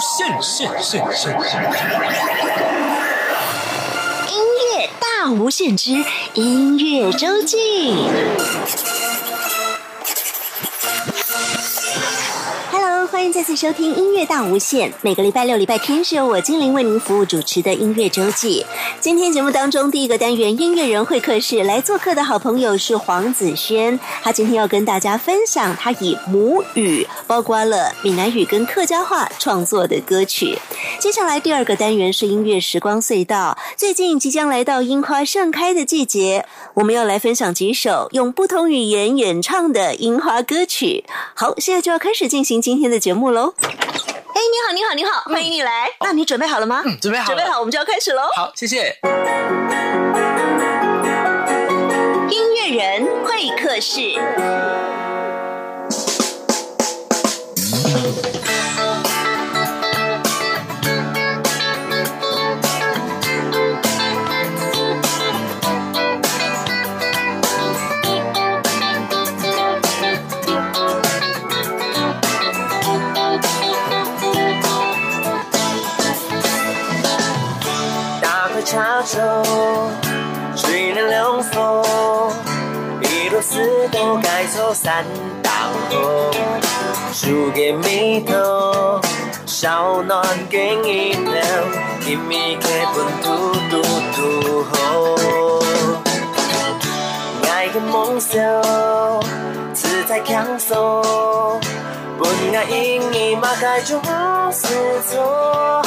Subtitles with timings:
[0.00, 1.62] 现现现现现，
[4.28, 4.42] 音
[4.78, 5.92] 乐大无限之
[6.32, 7.58] 音乐周记。
[13.20, 14.90] 欢迎再次收听音乐大无限。
[15.02, 18.64] 每个礼拜六、礼拜天是由我精灵为您服务主持的音乐周记。
[18.98, 30.58] 今天节目当中第一个单元音乐人会客室来做客的好朋友是黄子轩，他今天要跟大家分享他以母语，包括了闽南语跟客家话创作的歌曲。
[30.98, 41.04] 接下来第二个单元是音乐时光隧道，最近即将来到樱花盛开的季节，我们要来分享几首用不同语言演唱的樱花歌曲。
[41.34, 43.54] 好，现在就要开始进行今天的节目喽。
[43.62, 45.90] 哎，你好，你好，你好，欢迎你来。
[46.00, 46.82] 那你准备好了吗？
[46.84, 48.22] 嗯，准备好，准备好，我们就要开始喽。
[48.34, 48.98] 好，谢谢。
[52.30, 54.00] 音乐人会客室。
[79.10, 79.90] 开茶酒，
[80.54, 81.82] 水冷凉风，
[83.02, 85.04] 一路四都改走三
[85.42, 85.52] 当
[85.90, 86.30] 河，
[87.12, 89.00] 树嘅眉头，
[89.46, 91.32] 小暖给一条，
[92.06, 93.82] 一米开本嘟嘟
[94.14, 94.70] 嘟吼。
[97.48, 98.40] 爱嘅梦想，
[99.74, 101.02] 自在享受，
[102.16, 104.00] 本爱因你马改种
[104.52, 104.68] 事
[105.10, 105.82] 做。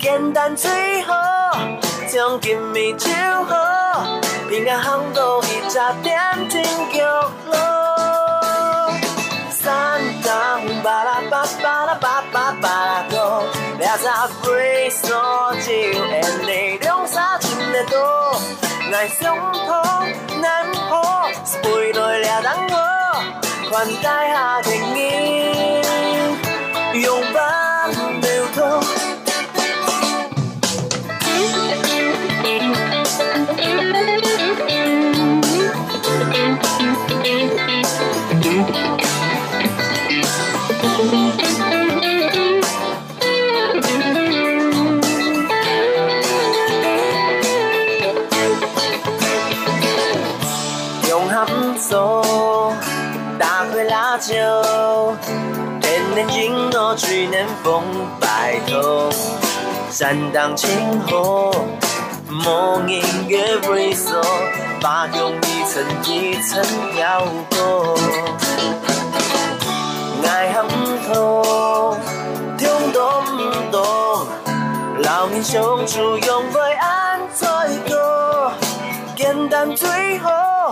[0.00, 1.14] 简单最好，
[2.10, 3.08] 将金米酒
[3.48, 7.52] 好，平安行到一扎点天脚路。
[9.48, 13.44] 三当巴拉巴巴拉巴巴巴拉多，
[13.78, 18.40] 俩杂杯烧酒，眼泪两沙真的多。
[18.92, 19.70] 爱相通
[20.40, 25.80] 难破，是背来俩当我，款待下天意，
[27.02, 27.40] 拥抱
[57.00, 57.82] 金哦，水能风
[58.20, 59.10] 白头，
[59.90, 60.68] 山当青
[61.00, 61.50] 河，
[62.28, 64.20] 梦音乐微缩，
[64.80, 66.62] 把用一层一层
[66.92, 67.98] 飘过，
[70.28, 70.66] 爱含
[71.12, 71.96] 头，
[72.58, 73.02] 听懂
[73.36, 74.26] 不懂，
[75.02, 77.48] 老年相处用会安怎
[77.88, 78.52] 过？
[79.16, 80.70] 简单最好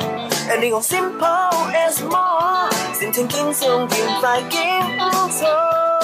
[0.51, 4.61] ，ending on simple as more，心情轻松，尽快紧
[4.99, 5.98] 不错。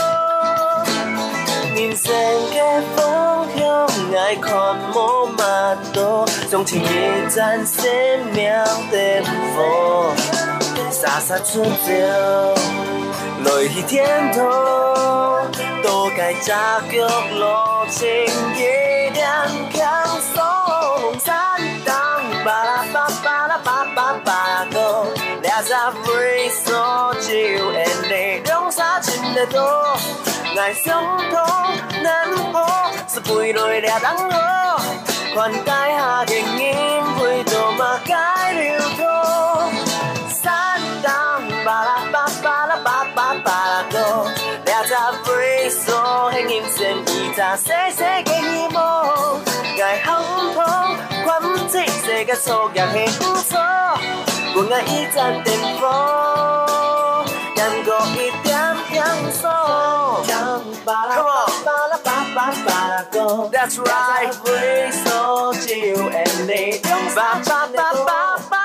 [1.75, 2.15] 人生
[2.53, 3.87] 嘅方向，
[4.17, 4.55] 爱看
[4.95, 7.91] 无马多，从前一站生
[8.33, 8.49] 命
[8.93, 9.23] 的
[9.57, 10.15] 风，
[10.93, 11.91] 洒洒出招，
[13.43, 15.51] 来去天堂，
[15.83, 17.45] 都该扎脚路
[17.91, 18.09] 程
[18.55, 19.29] 一点
[19.73, 19.85] 轻
[20.33, 21.35] 松，山
[21.85, 25.09] 当巴拉巴巴拉巴巴巴拉多，
[25.43, 29.99] 俩杂杯烧酒，眼泪两沙真的多。
[30.57, 31.33] 爱相通
[32.03, 32.65] 难破，
[33.09, 34.31] 是背落俩当河，
[35.35, 39.05] 款待下天音陪多嘛该流通。
[40.31, 44.31] 山当巴拉巴巴拉巴巴巴拉多，
[44.65, 49.41] 俩杂杯烧很人生一扎细细嘅希望，
[49.83, 50.23] 爱相
[50.55, 50.65] 通
[51.25, 53.59] 款这世界错也很不错，
[54.55, 55.83] 我爱一站巅峰，
[57.57, 57.85] 阳
[59.05, 59.49] 光一点享受。
[60.87, 61.51] Come on.
[63.53, 64.33] That's right.
[67.15, 68.21] Ba, ba, ba, ba, ba,
[68.51, 68.64] ba,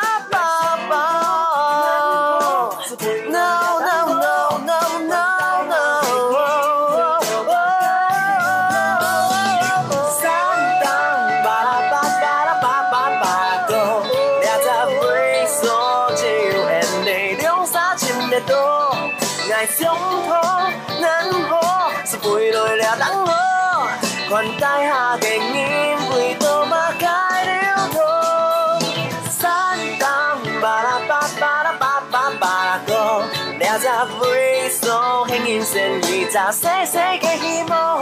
[36.50, 38.02] 二十世世嘅希望，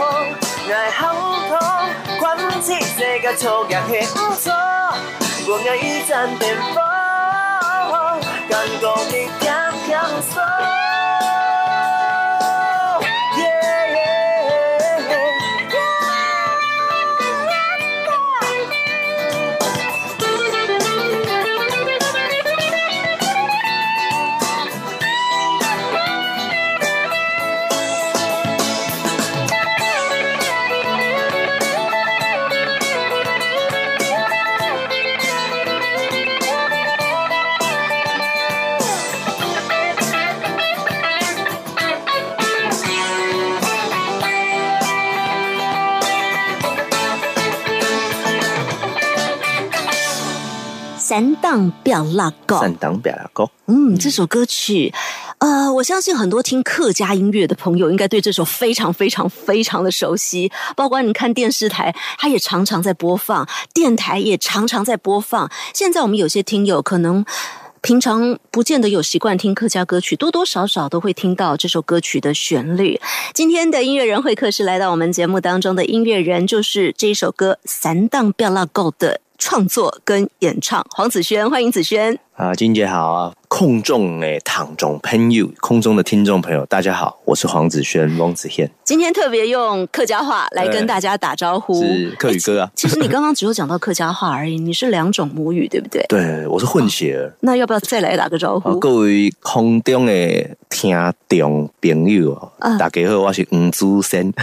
[0.72, 1.14] 爱行
[1.50, 1.58] 通，
[2.18, 2.24] 管
[2.62, 4.50] 起世界错也去唔错，
[5.46, 6.80] 我爱一战巅峰，
[8.48, 8.56] 敢
[51.18, 53.50] 三档表拉高，三档表拉高。
[53.66, 54.94] 嗯，这首歌曲，
[55.38, 60.52] 呃，我相信很多听客家音乐的朋友应该对这首非常非常非常的熟悉。
[60.76, 63.44] 包括你看电视台，它也常常在播放；
[63.74, 65.50] 电台也常常在播放。
[65.74, 67.24] 现在我们有些听友可能
[67.80, 73.00] 平常不见得有习惯听客家歌曲，多多少少都会听到这首歌曲的旋律。
[73.34, 79.20] 今天的音乐人会客室来到我们节目当中的音乐人，就是这一首歌《三档表拉高》的。
[79.38, 92.70] 创作跟演唱，黄子轩，欢迎子轩啊，金姐好啊，空中诶，躺中朋友，空中的听众朋友，大家好，我是黄子轩，汪子轩，今天特别用客家话来跟大家打招呼，是客语歌啊。
[92.74, 96.04] 其实你刚刚只有讲到客家话而已，你是两种母语，对不对？
[96.10, 97.32] 对，我是混血儿。
[97.40, 98.78] 那要不要再来打个招呼？
[98.80, 100.12] 各位空中的
[100.68, 100.90] 听
[101.28, 104.32] 众朋友啊，大家好，我是吴祖先。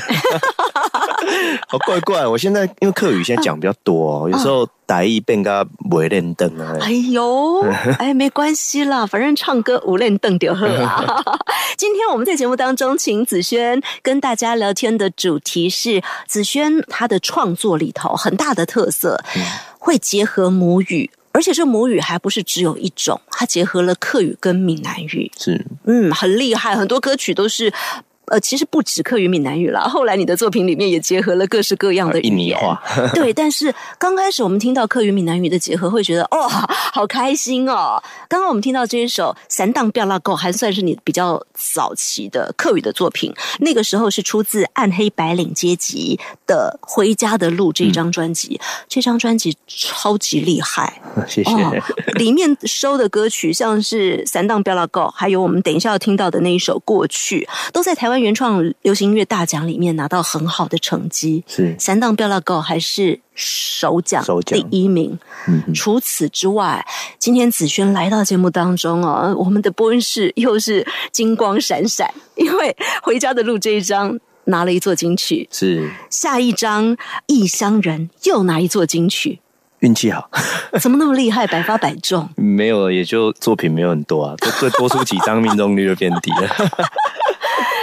[1.68, 6.78] 好 怪怪，我现在因为客语现在讲比较多，有时候打一变个不练凳啊。
[6.82, 7.62] 哎呦，
[8.00, 11.06] 哎，没关系啦，反正唱歌无练凳就好啊。
[11.78, 19.20] 今天我们在节目当中，请子轩跟大家聊天的主题是子轩他的创作里头很大的特色，
[19.80, 27.74] 会结合母语，而且这母语还不是只有一种，它结合了客语跟闽南语，是嗯，很厉害，很多歌曲都是。
[28.28, 32.82] 呃，其实不止客语闽南语啦，后来你的作品里面也结合了各式各样的印尼话。
[33.14, 36.48] 对，但是刚开始我们听到客语闽南语的结合，会觉得哦，
[36.92, 38.02] 好开心哦。
[38.28, 43.32] 刚刚我们听到这一首《散荡飙拉够》，还算是你比较早期的客语的作品。
[43.60, 51.00] 那个时候是出自暗黑白领阶级的《回家的路》这张专辑，这张专辑超级厉害。
[51.30, 51.52] 谢谢。
[52.16, 58.15] 里面收的歌曲像是《散荡飙拉够》，还有我们等一下要听到的那一首《过去》，都在台湾。
[58.20, 65.18] 原创流行音乐大奖里面拿到很好的成绩，是三档飙拉高还是首奖第一名。
[65.74, 66.86] 除此之外，
[67.20, 72.70] 今天子轩来到节目当中哦，我们的播音室又是金光闪闪，因为
[73.04, 76.96] 《回家的路》这一张拿了一座金曲，是下一张
[77.28, 79.40] 《异乡人》又拿一座金曲。
[79.80, 80.30] 运气好，
[80.82, 81.46] 怎么那么厉害？
[81.46, 82.28] 百发百中？
[82.38, 86.48] 没有，也就作品没有很多啊，多多出几张，命中率就变低了。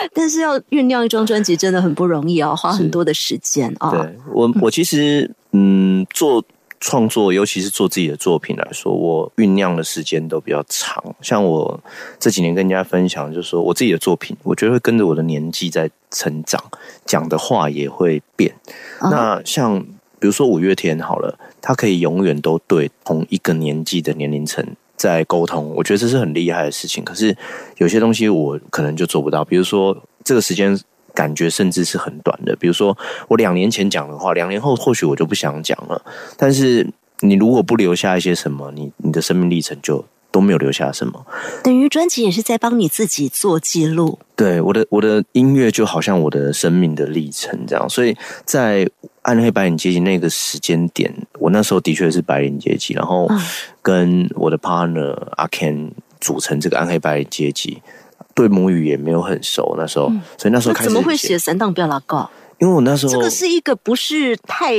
[0.14, 3.90] 但是要酝酿一张专辑真的很不容易啊，花很多的时间啊。
[3.90, 6.44] 对我，我其实嗯，做
[6.80, 11.02] 创作，尤其是做自己的作品来说，我酝酿的时间都比较长。
[11.20, 11.78] 像我
[12.18, 16.62] 这几年跟人家分享，就是说我自己的作品，我觉得会跟着我的年纪在成长，
[17.06, 18.52] 讲的话也会变。
[19.00, 19.80] 那像
[20.18, 24.66] 比如说五月天好了，他可以永远都对同一个年纪的年龄层。
[24.96, 27.02] 在沟通，我觉得这是很厉害的事情。
[27.04, 27.36] 可是
[27.78, 30.78] 有些东西我可能就做不到，比如说这个时间
[31.14, 32.54] 感觉甚至是很短的。
[32.56, 32.96] 比如说
[33.28, 36.00] 我两年前讲的话，两年后或许我就不想讲了。
[36.36, 36.86] 但是
[37.20, 40.04] 你如果不留下一些什么，你你的生命历程就。
[40.32, 41.24] 都没有留下什么，
[41.62, 44.18] 等于专辑也是在帮你自己做记录。
[44.34, 48.88] 对，我的我的音乐就好像我的生命的历程这样，所以在
[49.20, 53.28] 暗黑白领阶级那个时间点，我那时候的确是白领阶级，然后
[53.82, 57.82] 跟我的 partner 阿 Ken 组成这个暗黑白领阶级，
[58.34, 62.28] 对母语也没有很熟，那时候，所以那时候开始怎么会写三档不要拉高？
[62.58, 64.72] 因为我那时候这个是一个不是太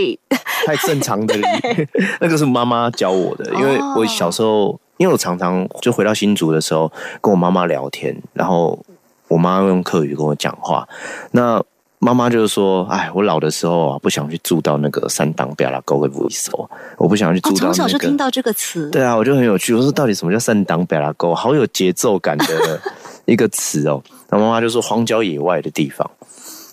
[0.66, 1.36] 太正常的，
[2.20, 4.80] 那个是妈妈教我的，因为我小时候。
[4.98, 8.80] 因为我常常就回到新竹的时候，跟我妈妈聊天，然后
[9.28, 10.88] 我妈用客语跟我讲话。
[11.32, 11.64] 那
[12.00, 19.74] 妈妈就是说：“哎，我老的时候啊，不想去住到那个山当表拉沟的不熟，我不想去住到那个。”从小就听到这个词，对啊，我就很有趣。
[19.74, 21.34] 我说：“到底什么叫山当表拉沟？
[21.34, 22.82] 好有节奏感的
[23.24, 26.10] 一个词哦。”那妈妈就说：“荒郊野外的地方。”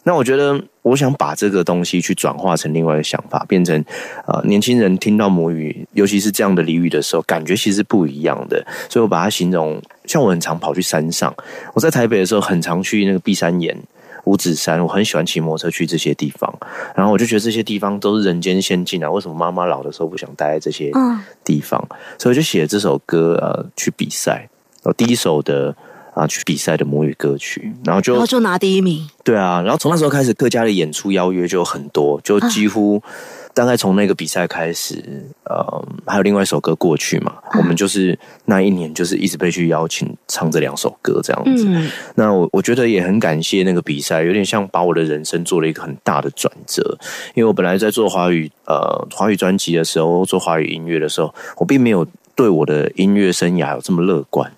[0.02, 3.84] 那我觉得，我想把这个东西去转化成另外一个想法，变成
[4.26, 8.64] 呃，年轻人听到母语，尤其是这样的俚语的时候，感觉其实不一样的。
[8.88, 11.34] 所以我把它形容，像我很常跑去山上，
[11.74, 13.76] 我在台北的时候，很常去那个碧山岩、
[14.24, 16.50] 五指山，我很喜欢骑摩托车去这些地方。
[16.96, 19.10] 然后我就觉得这些地方都是人间仙境啊！
[19.10, 20.90] 为什么妈妈老的时候不想待在这些
[21.44, 21.78] 地方？
[22.18, 24.48] 所以我就写了这首歌，呃，去比赛。
[24.84, 25.76] 我第一首的。
[26.20, 29.08] 啊，去比赛的母语歌曲，然后就然后就拿第一名。
[29.24, 33.02] 对啊，然后从那时候开始，各家的演出邀约就很多，就几乎
[33.54, 35.02] 大概从那个比赛开始，
[35.44, 41.66] 呃，还有另外一首歌过去嘛，我们就是那一年就是一直被去邀请唱这两首歌这样子。
[42.16, 46.98] 那我我觉得也很感谢那个比赛，有点像把我的人生做了一个很大的转折，
[47.34, 52.06] 因为我本来在做华语呃华语专辑的时候，做华语音乐的时候，我并没有。
[52.40, 54.50] 对我的音乐生涯有这么乐观，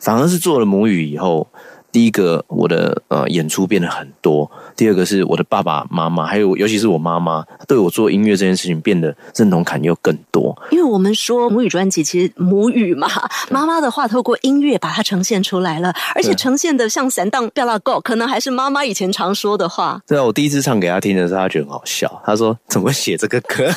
[0.00, 1.46] 反而是做了母语以后，
[1.92, 10.52] 第一个我的呃演出变得很多，第二个是我的爸爸妈妈，还有尤其是我妈妈，对我做音乐这件事情变得认同感又更多。
[10.72, 13.08] 因为我们说母语专辑其实母语嘛，
[13.50, 20.02] 妈妈的话透过音乐把它呈现出来了，而且呈现的像散荡掉了够，可能还是妈妈以前常说的话。
[20.08, 23.64] 对啊，我第一次唱给他听的时候，他觉得很好笑，他说怎么写这个歌？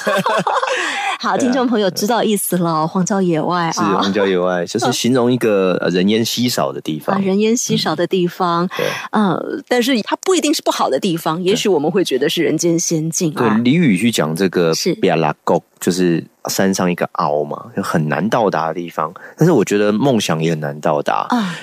[1.22, 2.88] 好，听众朋友知道意思了。
[2.88, 7.22] 荒郊野外啊，是荒郊野外，就是 形容一个人烟稀少的地方。
[7.22, 13.32] 人烟稀少的地方，对，嗯，但是它不一定是不好的地方，也许我们会觉得是人间仙境。
[13.34, 19.14] 对，俚语去讲这个是比亚拉沟，就是山上一个凹嘛，就很难到达的地方。
[19.38, 21.56] 但是我觉得梦想也很难到达啊，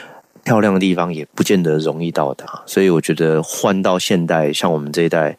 [0.45, 2.63] 漂亮的地方也不见得容易到达。
[2.65, 5.37] 所以我觉得换到现代，像我们这一代。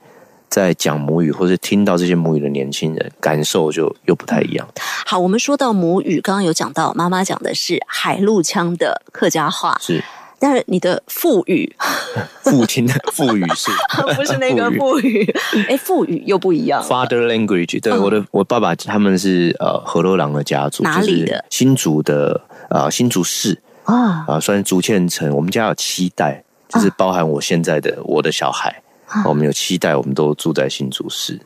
[0.49, 4.67] 在讲母语或者听到这些母语的年轻人，感受就又不太一样。
[5.05, 10.03] 好，我们说到母语，刚刚有讲到妈妈讲的是海陆腔的客家话，是。
[10.41, 11.75] 但是你的父语，
[12.43, 13.69] 父亲的 父语是，
[14.15, 15.29] 不是那个父语？
[15.67, 16.81] 哎，父语又不一样。
[16.81, 21.43] Father language，对，我的我爸爸他们是呃河洛郎的家族，哪里的？
[21.49, 22.39] 新竹的
[22.69, 25.29] 啊，新竹市啊啊，算是竹堑城。
[25.35, 28.81] 我们家有七代，就是包含我现在的我的小孩。
[29.25, 31.39] 我们有期待，我们都住在新竹市，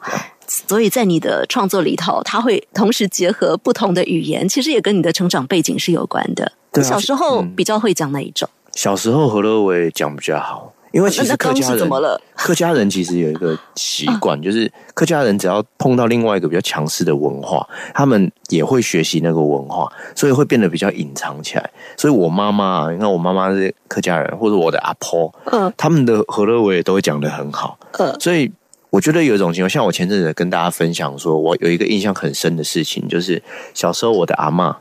[0.48, 6.52] 所以在你的创作里头，他会同时结合不同的语言，其实也跟你的成长背景是有关的。
[6.74, 8.50] 你小时候比较会讲哪一种？
[8.74, 10.73] 小时候何乐伟讲比较好。
[10.94, 11.90] 因为其实客家人，
[12.36, 21.68] 客家人其实有一个习惯，就是客家人只要碰到另外一个比较强势的文化，他们也会学习那个文化，所以会变得比较隐藏起来。
[21.98, 28.52] 所以我妈妈，你看我妈妈是客家人，或者我的阿婆，嗯，他们的何乐伟都会讲的很好，嗯，所以
[28.92, 33.42] 我觉得有一种情况，像我前阵子跟大家分享，说我有一个印象很深的事情，就是
[33.74, 34.78] 小时候我的阿妈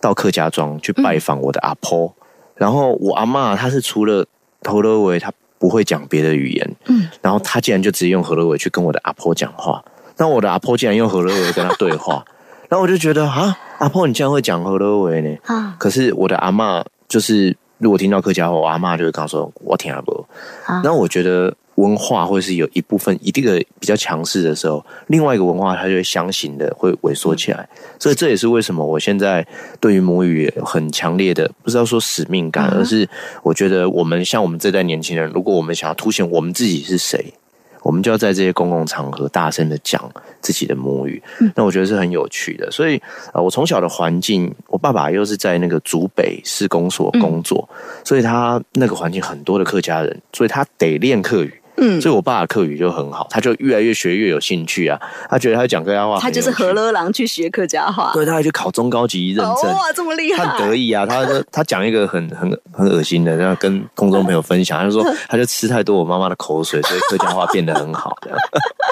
[0.00, 2.14] 到客家庄去拜访我的阿婆，
[2.54, 4.24] 然后我阿妈她是除了
[4.62, 9.84] 头乐伟，她不会讲别的语言，嗯，然后他竟然就直接用何乐伟去跟我的阿婆讲话，
[10.16, 12.24] 那我的阿婆竟然用何乐伟跟他对话，
[12.68, 15.36] 然后我就觉得啊，阿婆你竟然会讲何乐伟呢？
[15.44, 20.26] 啊，可是我的阿妈就是如果听到客家话，我阿妈就会跟他说我听阿婆，
[20.82, 21.54] 那我觉得。
[21.80, 27.68] 文化或是有一部分一定的比较强势的时候，另外一个文化它就会相形的会萎缩起来，
[27.98, 29.46] 所以这也是为什么我现在
[29.80, 33.08] 对于母语很强烈的不知道说使命感，而是
[33.42, 37.32] 我觉得我们像我们这代年轻人，如果我们想要凸显我们自己是谁，
[37.82, 40.10] 我们就要在这些公共场合大声的讲
[40.42, 41.22] 自己的母语。
[41.54, 42.70] 那我觉得是很有趣的。
[42.70, 43.00] 所以
[43.32, 47.66] 呃，我从小的环境，我爸爸又是在那个竹北市公所工作，
[48.04, 51.54] 所以他那个环境很多的客家人，所以他得练客语。
[51.80, 55.00] 嗯，所以我爸的课语就很好，他就越来越学越有兴趣啊。
[55.28, 61.06] 他觉得他讲客家话，他就是和乐郎去学客家话，对，他还去考中高级认证，哇，这么厉害，很得意啊。
[61.06, 68.16] 他他讲一个很很很恶心的，然后跟空中朋友分享，他就说 他就吃太多我妈妈的口水，所以客家话变得很好。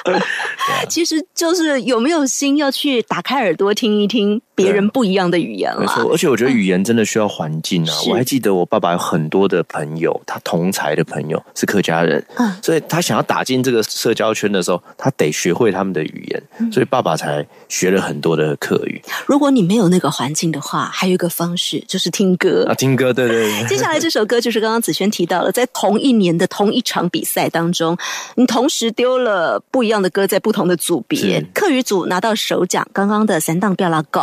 [0.89, 7.95] 其实就是有没有心要去打开耳朵听一听别人不一样的语言没错，而且我觉得语言真的需要环境啊。
[8.09, 12.25] 我还记得我爸爸有很多的朋友，他同才的朋友是客家人，
[12.61, 12.83] 所以。
[12.89, 19.03] 他想要打进这个社交圈的时候，他得学会他们的语言，所以爸爸才学了很多的客语。
[19.27, 23.67] 如果你没有那个环境的话，还有一个方式就是听歌啊，听歌，对对对。
[23.69, 27.95] 接下来这首歌就是刚刚子轩提到了，在同一年的同一场比赛当中，
[28.37, 34.23] 你同时丢了不一样的歌，在不同的组别，客语组拿到首奖，刚刚的《三档标拉告》，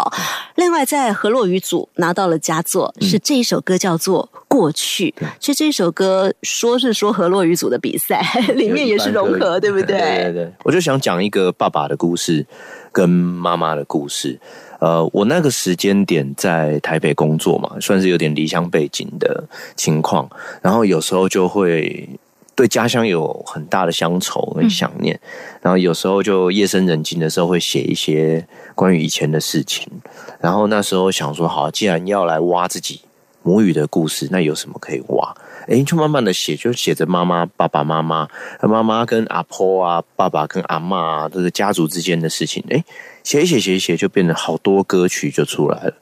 [0.55, 4.29] 另外在河洛语组拿到了佳作，是这一首歌叫做。
[4.48, 8.24] 过去，其实这首歌说是说河洛语组的比赛，
[8.55, 9.98] 里面也是融合，对不对？
[9.98, 10.53] 对对。
[10.63, 12.46] 我就想讲一个爸爸的故事，
[12.89, 14.39] 跟妈妈的故事。
[14.79, 19.44] 呃，我那个时间点在台北工作嘛，算是有点离乡背景的
[19.75, 20.29] 情况，
[20.62, 22.08] 然后有时候就会
[22.55, 25.19] 对家乡有很大的乡愁跟想念，
[25.62, 29.91] 然后有时候就夜深人静的时候会写一些关于以前的事情，
[30.39, 33.01] 然后那时候想说，好，既然要来挖自己
[33.43, 35.35] 母语的故事，那有什么可以挖？
[35.67, 38.27] 哎，就慢慢的写，就写着妈妈、爸爸妈妈、
[38.62, 42.83] 妈妈跟阿婆啊，爸爸跟阿妈啊，这个家族之间的事情，哎，
[43.24, 45.93] 写一写，写一写，就变得好多歌曲就出来了，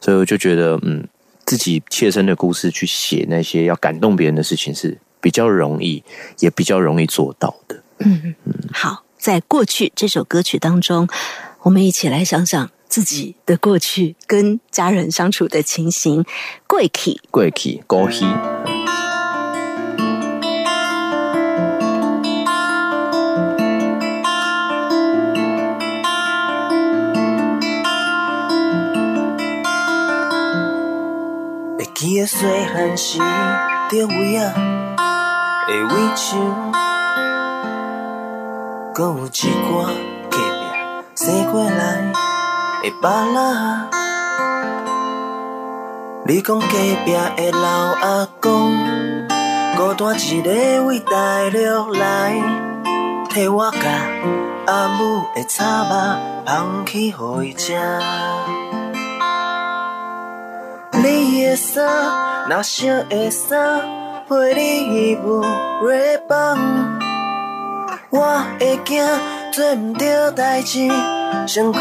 [0.00, 1.08] 所以我就觉得，嗯，
[1.46, 6.04] 自己切身的故事去写那些要感动别人的事情是比较容易，
[6.38, 7.82] 也比较容易做到的。
[7.98, 11.08] 嗯嗯好，在过去这首歌曲当中，
[11.62, 16.24] 我们一起来想想自己的过去跟家人相处的情形。
[16.68, 18.24] 贵体过去过去，
[31.76, 33.18] 会记得细汉时，
[33.90, 34.85] 着位仔
[35.68, 36.38] 的围墙，
[38.94, 39.86] 搁有一寡
[40.30, 40.64] 隔壁
[41.16, 42.12] 生过来
[42.84, 43.88] 的巴拉。
[46.24, 47.68] 你讲隔壁的老
[48.00, 48.76] 阿公，
[49.76, 52.40] 孤单一个为大陆来，
[53.28, 53.78] 替我甲
[54.68, 57.76] 阿母的炒肉放去互伊食。
[60.92, 63.82] 你的衫，若惜的衫，
[64.28, 65.40] 陪你入
[65.86, 66.58] 月房。
[68.10, 69.06] 我会惊
[69.52, 70.88] 做毋对代志，
[71.46, 71.78] 身躯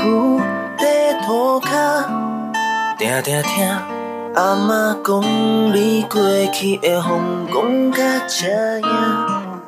[0.77, 2.05] 在涂骹，
[2.99, 3.67] 定定听
[4.35, 5.23] 阿嬷讲
[5.73, 6.21] 你过
[6.53, 8.45] 去的风光甲车
[8.79, 8.89] 影。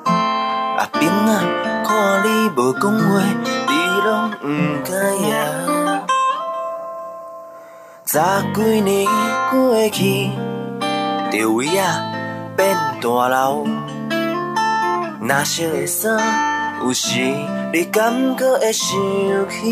[0.05, 1.41] 阿兵啊，
[1.83, 3.23] 看你无讲话，
[3.69, 3.73] 你
[4.05, 4.45] 拢毋
[4.85, 5.33] 敢赢。
[8.05, 8.19] 十
[8.53, 9.07] 几年
[9.49, 10.29] 过去，
[11.31, 12.16] 着位仔
[12.57, 13.65] 变大楼。
[15.21, 16.17] 若熟的衫，
[16.83, 17.19] 有时
[17.71, 18.97] 你敢搁会想
[19.47, 19.71] 起？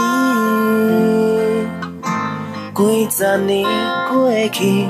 [2.75, 3.67] 几十年
[4.09, 4.85] 过去，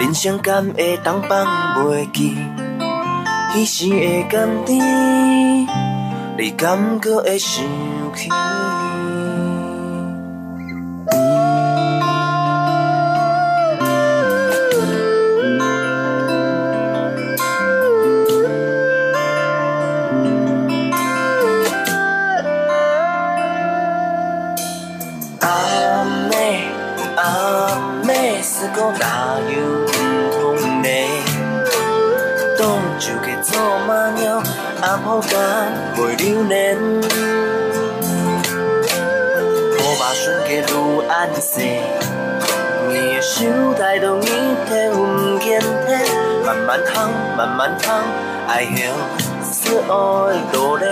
[0.00, 2.38] 人生敢会当放袂记？
[3.52, 5.66] 彼时的甘甜，
[6.38, 7.64] 你敢搁会想
[8.14, 8.30] 起？
[32.98, 34.42] 就给做马鸟，
[34.82, 36.76] 阿婆干袂留恋。
[39.78, 41.62] 我把孙给路安生，
[42.88, 43.46] 你的手
[43.78, 45.66] 带动你体唔见体，
[46.44, 48.02] 慢慢行，慢慢行，
[48.48, 48.74] 爱向
[49.44, 49.92] 死爱
[50.52, 50.88] 路咧。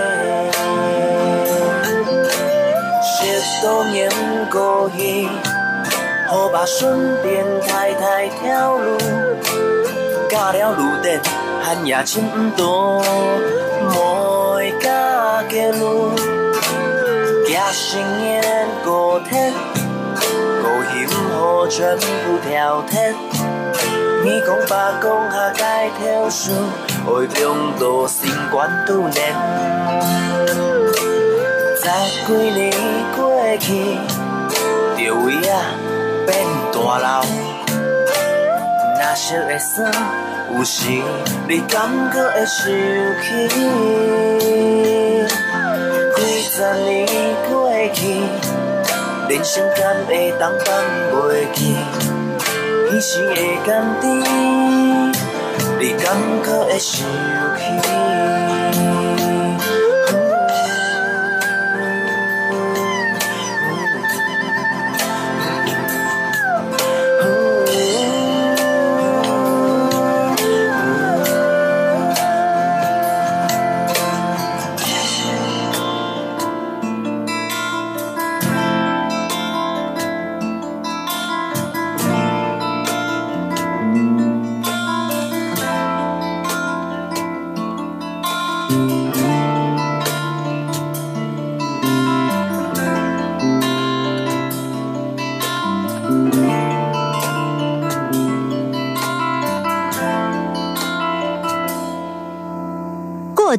[3.03, 4.09] 十多年
[4.49, 5.27] 过去，
[6.29, 8.97] 好吧，顺便太太条路，
[10.29, 11.19] 到了路顶，
[11.67, 13.03] 寒夜深唔多，
[13.91, 16.15] 莫加嘅路，
[17.45, 18.41] 行成年
[18.85, 19.51] 过天，
[20.63, 23.13] 高兴好全部挑剔。
[24.23, 26.53] 你讲爸讲下该挑书，
[27.05, 29.35] 爱中多心肝肚黏。
[31.75, 32.71] 十几年
[33.17, 33.97] 过去，
[34.95, 35.51] 着位仔
[36.25, 37.25] 变大楼。
[38.95, 39.91] 若熟的衫，
[40.49, 40.89] 有时
[41.47, 42.65] 你感觉会想
[43.21, 43.27] 起？
[46.15, 47.05] 几十年
[47.49, 48.21] 过去，
[49.29, 50.65] 人生敢会当放
[51.11, 51.75] 袂记？
[52.89, 54.07] 彼时的甘甜，
[55.79, 57.05] 你感觉会想
[57.57, 58.06] 起？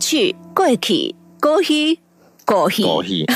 [0.08, 1.98] 过去过去过去，
[2.46, 3.26] 狗屁，狗屁，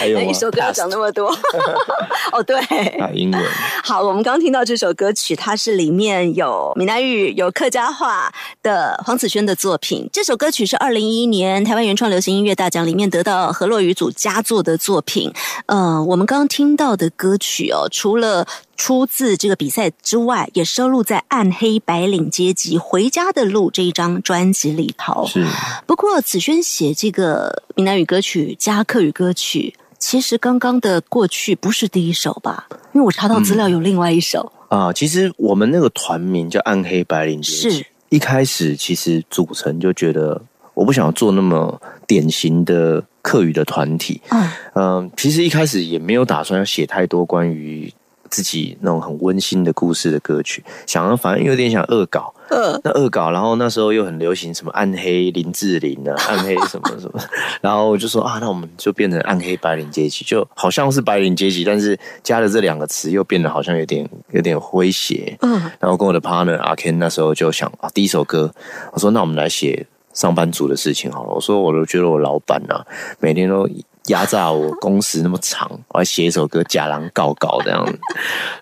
[0.00, 1.28] 还有 一首歌要讲那么多。
[2.32, 2.56] 哦，对，
[2.98, 3.44] 啊，英文。
[3.84, 10.08] 好，我们刚刚听到这首歌曲，它是里面有闽南语、有客家话的黄子轩的作品。
[10.12, 15.32] 这首歌曲是二零一一年台湾原创流行音乐大奖里面得到河洛雨组佳作的作品。
[15.66, 18.46] 呃，我们刚刚听到的歌曲哦，除了
[18.76, 25.26] 出自这个比赛之外，也收录在《暗黑白领阶级回家的路》这一张专辑里头。
[25.26, 25.46] 是
[25.86, 32.66] 不过子轩写这个闽南语歌曲加客语歌曲，其实刚刚的过去不是第一首吧？
[32.92, 40.38] 因为我查到资料有另外一首，啊，其实我们那个团名叫暗黑白领阶级是一开始其实组成就觉得
[40.74, 44.50] 我不想要做那么典型的课语的团体，嗯。
[44.74, 47.90] 嗯，其实一开始也没有打算要写太多关于
[48.28, 57.20] 自己那种很温馨的故事的歌曲，想要反正有点想恶搞，呃， 那恶搞，然后那时候又很流行什么暗黑林志玲啊，暗黑什么什么，
[57.62, 65.36] 然后我就说啊，那我们就变成暗黑白领阶级，就好像是白领阶级，但是加了这两个词，又变得好像有点有点诙谐。
[65.40, 68.52] 嗯，然后跟我的 partner 阿 Ken 那时候就想啊，第一首歌，
[68.92, 71.32] 我说那我们来写上班族的事情好了。
[71.32, 72.84] 我说我都觉得我老板啊，
[73.18, 73.66] 每天都
[74.08, 77.98] 压榨我工时那么长，我还写一首歌《假狼告告》这样子，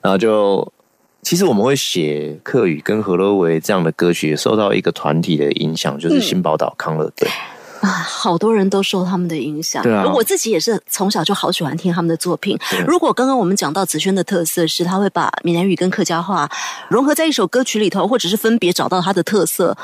[0.00, 0.72] 然后就。
[1.22, 7.28] 其实我们会写客语跟何乐维这样的歌曲，也受到一个团体的影响，就是新宝岛康乐队。
[7.80, 9.82] 啊，好多人都受他们的影响。
[9.82, 12.58] 对啊我自己也是从小就好喜欢听他们的作品。
[12.86, 16.46] 如果刚刚我们讲到子萱的特色是，他会把闽南语跟客家话
[16.90, 19.74] 融合在一首歌曲里头，或者是分别找到它的特色。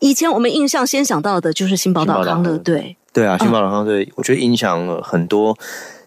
[0.00, 5.56] 以前我们印象先想到的就是新宝岛康乐队，对啊，新宝岛康乐队，我觉得影响了很多。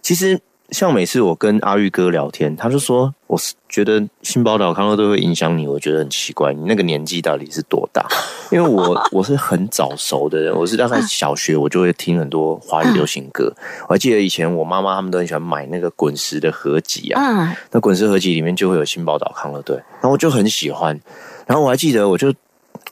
[0.01, 0.37] 其实
[0.71, 8.05] 像每次我跟阿玉哥聊天，他就说，我是觉得新宝岛康乐队会影响你，我觉得很奇怪，你那个年纪到底是多大？
[8.51, 13.53] 因为我我是很早熟的人，我是大概小学我就会听很多华语流行歌。
[13.87, 20.99] 我还记得以前我妈妈他们都很喜欢买那个滚石的合集啊，啊，那滚石合集里面就会有新宝岛康乐队，然后我就很喜欢。
[21.45, 22.31] 然后我还记得，我就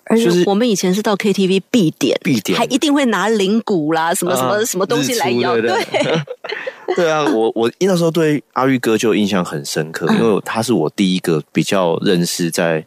[0.10, 2.58] 而就是且我们以前是到 KTV 必点，必点。
[2.58, 6.24] 还一定会拿铃鼓啦，什么什么、啊什么东西来摇，对对？
[6.96, 7.10] 对。
[7.12, 12.84] 啊，我我那时候对阿玉哥就印象很深刻，因为他是我第一个比较认识在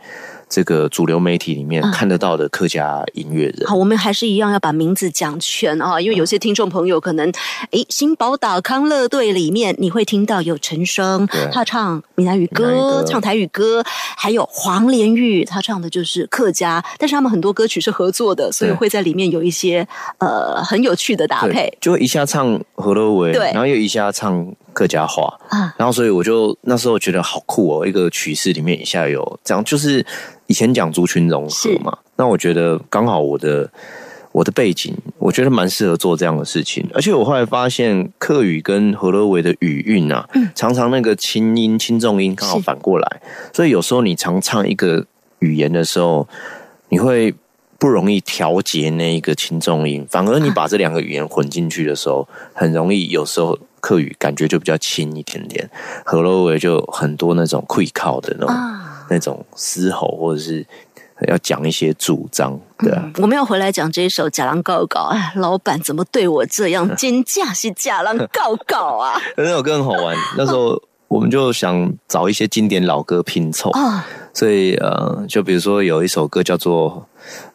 [0.50, 3.66] 这个主流媒体里面看得到的客家音乐人。
[3.66, 7.32] 好，我们还是一样要把名字讲全啊，因为有些听众朋友可能，
[7.70, 13.82] 诶，新宝岛康乐队里面你会听到有陈升，他唱闽南语歌，唱台语歌，
[14.16, 19.86] 还有黄连玉，他唱的就是客家，但是他们很多歌曲是合作的，所以对会在里面有一些
[20.18, 21.52] 呃很有趣的搭配。
[21.52, 23.52] 对，就一下唱河洛维，对。
[23.52, 25.74] 然后又一下唱客家话，啊。
[25.76, 30.04] 然后所以我就那时候觉得好酷哦，一个曲式里面一下有这样，就是
[30.46, 33.70] 以前讲族群融合嘛，那我觉得刚好我的
[34.32, 43.20] 我的背景，我觉得蛮适合做这样的事情，而且我后来发现客语跟河洛维的语韵啊，常常那个轻音轻重音刚好反过来，
[43.52, 45.04] 所以有时候你常唱一个
[45.40, 46.26] 语言的时候，
[46.88, 47.34] 你会。
[47.80, 55.68] 不容易调节那一个轻重音，反而你把这两个语言混进去的时候，很容易有时候客语感觉就比较轻一点点，
[56.04, 60.64] 河洛维就很多那种溃靠的那种、啊那种嘶吼，或者是
[61.26, 65.00] 要讲一些主张，对啊，我们要回来讲这一首《假狼告告》。
[65.08, 66.88] 哎，老板怎么对我这样？
[66.94, 69.20] 金价是假狼告告啊！
[69.36, 70.16] 那首歌很好玩。
[70.36, 77.04] 那时候我们就想找一些经典老歌拼凑，啊，所以呃，就比如说有一首歌叫做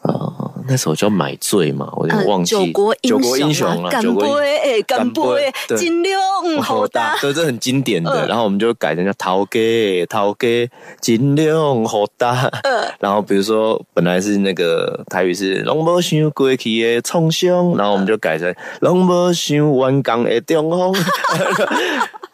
[0.01, 2.53] 呃，那首叫《买醉》嘛，我有点忘记。
[2.53, 5.21] 呃九国九国英英雄啊，干九国英杯，哎，干杯
[5.69, 7.15] 对，金龙好大。
[7.21, 8.11] 对，这很经典的。
[8.11, 12.51] 嗯然后我们就改成叫头家，头家尽量好大。
[12.63, 20.93] 嗯然后比如说本来是那个台语是拢无想过去的创伤，然后我们就改成拢无想完工的中风。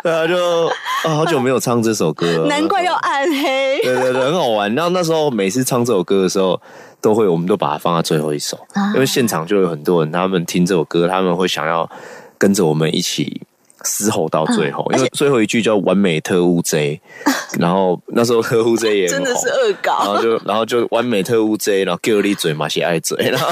[0.03, 0.67] 对啊，就
[1.07, 3.79] 啊，好久没有唱这首歌了，难怪要暗黑。
[3.83, 4.73] 对对对，很好玩。
[4.73, 6.59] 然后那时候每次唱这首歌的时候，
[6.99, 11.89] 都会我们都把它放在最后一首，啊因为现场就有很多人，他们听这首歌，他们会想要
[12.37, 13.41] 跟着我们一起
[13.83, 16.99] 嘶吼到最后，嗯因为最后一句叫“完美特务 J”，
[17.59, 20.07] 然后那时候特务 J 也真的是恶搞然。
[20.07, 23.47] 后就，然后就完美特务 J，然后给你嘴嘛，写爱嘴， 然后，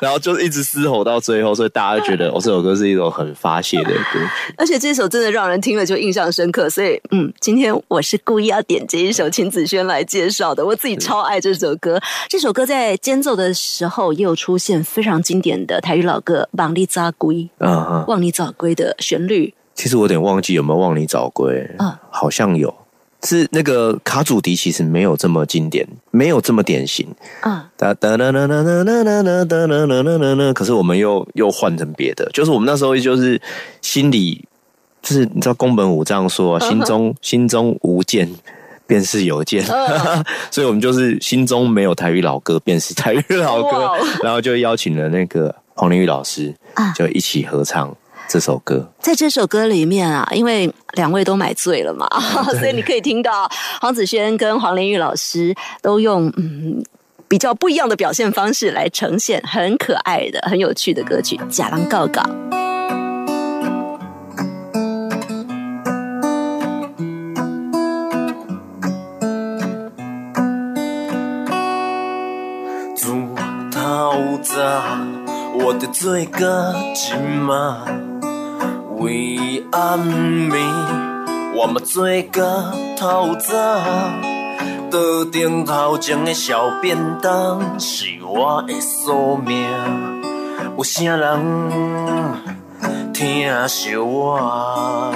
[0.00, 4.18] 然后就一直嘶吼到最后，所以大家觉得，哦，这首歌是一首很发泄的歌曲。
[4.56, 12.00] 而且这首真的让人听了就印象深刻，所以嗯，今天我是故意要点这一首秦子轩来介绍的，我自己超爱这首歌。
[12.28, 19.52] 这首歌在间奏的时候也有出现非常经典的台语老歌《望你早归》嗯嗯《望你早归》的旋律。
[19.80, 21.90] 其实我有点忘记有没有望你早归，嗯。
[22.10, 22.74] 好像有，
[23.24, 27.08] 是那个卡祖笛其实没有这么经典，没有这么典型。
[27.40, 33.40] 嗯，哒哒哒哒哒哒哒哒哒哒哒哒哒哒，可是我们又又换成别的，就是我们那时候就是
[33.80, 34.44] 心里
[35.00, 38.28] 就是你知道宫本武这样说、啊，心中心中无剑。
[38.86, 39.64] 便是有剑，
[40.50, 43.78] 所以我们就是心中没有台语老歌，便是台语老歌。
[43.78, 47.96] 哇哦，然后就邀请了那个黄玲玉老师啊，就一起合唱
[48.30, 48.88] 这首歌。
[49.00, 52.06] 在这首歌里面啊，因为两位都买醉了嘛，
[52.60, 56.82] 所以你可以听到黄子轩跟黄连玉老师都用嗯。
[57.28, 62.20] 比较不一样的表现方式来呈现很可爱的、很有趣的歌曲《假狼告告》。
[72.96, 73.06] 自
[73.70, 74.58] 透早，
[75.54, 77.14] 我的做到即
[77.46, 77.84] 嘛，
[79.00, 79.98] 为暗
[80.50, 80.58] 暝，
[81.56, 83.54] 我嘛做到透早。
[84.90, 89.56] 桌顶头前的小便当是我的宿命，
[90.76, 95.14] 有啥人听惜我？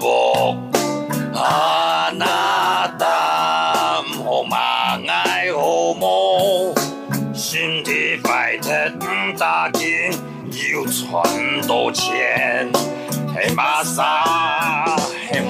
[0.00, 0.56] 我，
[1.34, 2.10] 阿
[2.98, 4.56] 爸阿妈，
[5.56, 6.74] 我莫
[7.34, 8.68] 心地歹特，
[9.06, 9.80] 唔打拼
[10.72, 11.22] 又赚
[11.66, 12.70] 到钱，
[13.34, 13.82] 嘿嘛？
[15.30, 15.40] 嘿，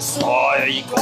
[0.00, 0.22] 帅
[0.90, 0.96] 哥，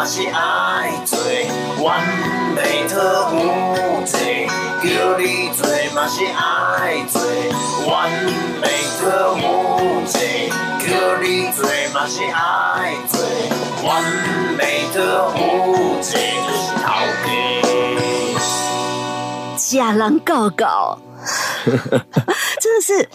[0.00, 1.18] 嘛是爱做，
[1.84, 2.00] 完
[2.56, 4.46] 美的无罪，
[4.82, 7.20] 叫你做嘛是爱做，
[7.86, 8.10] 完
[8.62, 8.66] 美
[9.02, 10.88] 的无罪，叫
[11.20, 13.20] 你做嘛是爱做，
[13.86, 14.02] 完
[14.56, 16.88] 美的无罪就是头
[17.26, 17.28] 家。
[19.58, 20.98] 假狼告告，
[22.58, 23.06] 真的是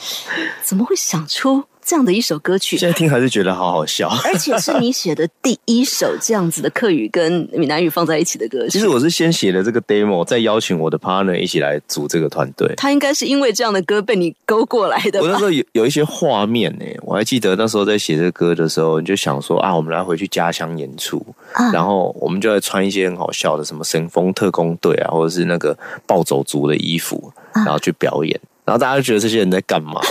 [0.62, 2.76] 怎么会想出这样的一首歌曲？
[2.76, 4.10] 现在听还是觉得好好笑。
[4.24, 8.72] 而且是你写的第一首这样子的客语跟闽南语放在一起的歌曲。
[8.72, 12.74] 其实我是先写了这个 demo，再邀请我的 partner 一起来组这个团队。
[12.76, 15.44] 他应该是因为这样的歌被你勾过来的我那时？
[15.44, 30.02] 候有有一些画面呢、我还记得那时候在写这个歌的时候，你就想说啊，我们来回去家乡演出，啊然后我们就来穿一些很好笑的，什么神风特工队啊，或者是那个暴走族的衣服，然后去表演，然后大家就觉得这些人在干嘛？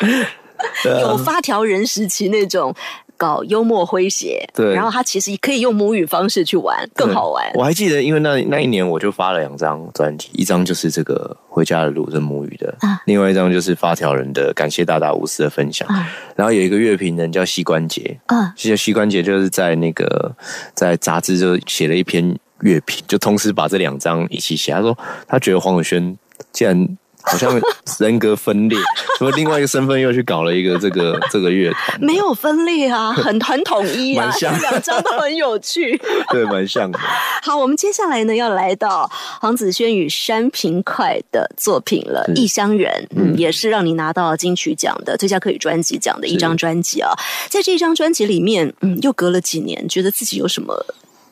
[1.00, 2.74] 有发条人时期那种
[3.16, 7.44] 搞幽默诙谐，对然后他其实可以用母语方式去玩，更好玩。
[7.54, 15.88] 我还记得，因为那那一年我就发了两张专辑，一张就是这个《回家的路》这母语的，啊另外一张就是发条人的感谢大大无私的分享。
[15.88, 20.32] 啊然后有一个乐评人叫膝关节，啊，其实膝关节就是在那个
[20.74, 24.70] 在杂志就写了一篇乐评，就同时把这两张一起写。
[24.70, 26.16] 他说他觉得黄伟轩
[26.52, 26.96] 既然
[27.30, 27.60] 好像
[27.98, 28.78] 人格分裂，
[29.18, 36.00] 什么另外一个身份又去搞了一个这个 这个乐团，没有分裂啊， 很很统一啊，两张都很有趣。
[36.30, 36.98] 对，蛮像的。
[37.42, 39.10] 好，我们接下来呢要来到
[39.40, 47.10] 黄子轩与山平快的作品了，《异乡人》，嗯，也是让你拿到金曲奖的最佳客语专辑奖的一张专辑啊。
[47.48, 50.86] 在这张专辑里面，嗯，又隔了几年，觉得自己有什么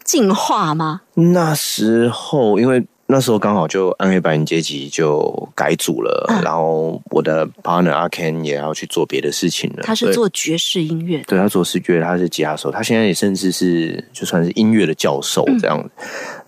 [0.05, 1.01] 进化吗？
[1.15, 2.85] 那时候因为。
[3.09, 9.83] 那时候刚好就暗黑白银阶级就改组了，嗯然后我的 partner 阿 Ken 也要去做别的事情了。
[9.83, 15.91] 他是做爵士音乐的，对他做视觉，他是吉他手，他现在也甚至是就算是音乐的教授嗯这样子。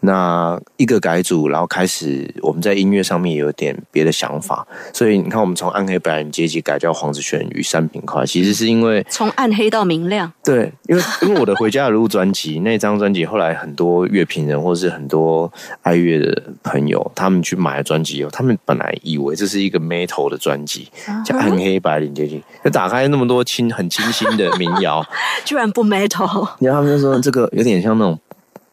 [0.00, 10.32] 那一个改组，然后开始我们在音乐上面也有点别的想法，所以你看，我们从暗黑白人阶级改叫黄子轩与三平快，其实是因为从暗黑到明亮。
[10.44, 20.88] 对，因为 因为我的《回家的路》专辑那张专辑，后来很多乐评人或是很多爱乐的朋友，他们去买了专辑以后，他们本来以为这是一个 metal 的专辑，
[21.24, 25.04] 叫暗黑白领阶级，就打开那么多清很清新的民谣。
[25.44, 28.18] 居然不 metal，然后他们就说这个有点像那种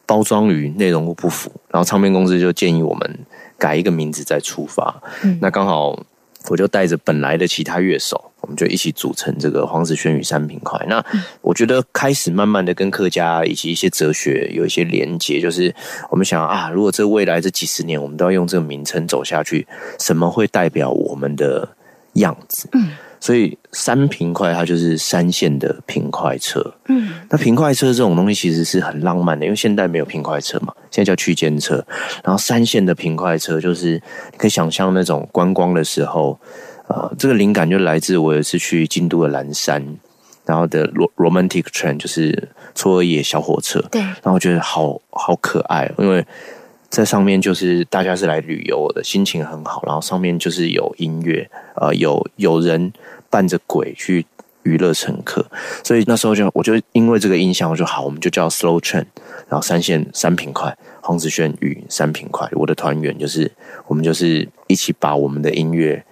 [0.06, 3.18] 包装与内容物不符，然后唱片公司就建议我们
[3.58, 5.02] 改一个名字再出发。
[5.22, 5.98] 嗯那刚好
[6.48, 10.80] 我就带着本来的其他乐手，我们就一起组成这个黄子轩与三品块。
[10.88, 11.04] 那
[11.40, 15.74] 我觉得开始慢慢的跟客家以及一些哲学有一些连接，就是
[16.08, 19.66] 我们想啊，如果这未来这几十年我们都要用这个名称走下去，
[19.98, 21.68] 什么会代表我们的
[22.12, 22.68] 样子？
[22.74, 26.74] 嗯所以三平快它就是三线的平快车。
[26.88, 31.84] 嗯那平快车这种东西其实是很浪漫的，因为现代没有平快车嘛，现在叫区间车。
[32.22, 33.94] 然后三线的平快车就是
[34.32, 36.38] 你可以想象那种观光的时候，
[36.88, 39.84] 呃，这个灵感就来自我有一次去京都的岚山，
[40.44, 46.24] 然后的 ro- romantic train 就是搓野小火车，对，然后我觉得好好可爱，因为
[46.96, 52.90] 在上面就是大家是来旅游的，心情很好，然后上面就是有音乐，呃，有有人
[53.28, 54.24] 伴着鬼去
[54.62, 55.44] 娱乐乘客，
[55.84, 59.04] 所以那时候就我就因为这个印象，我就好，我们就叫 slow train，
[59.46, 63.52] 然后三线三平快，黄子轩与三平快，我的团员就是
[63.88, 66.02] 我们就是一起把我们的音乐、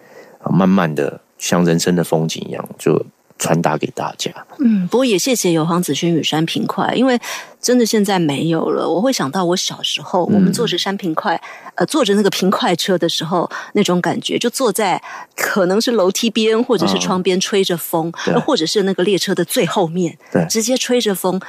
[0.40, 3.06] 呃慢慢的像人生的风景一样，就
[3.38, 4.30] 传达给大家。
[4.58, 7.18] 嗯，不过也谢谢有黄子轩与山平快，因为
[7.60, 8.88] 真的现在没有了。
[8.88, 11.40] 我会想到我小时候，我们坐着山平快，
[11.74, 15.02] 呃，坐着那个平快车的时候，那种感觉，就坐在
[15.36, 18.12] 可能是楼梯边或者是窗边吹着风，
[18.46, 21.40] 或者是那个列车的最后面，对直接吹着风。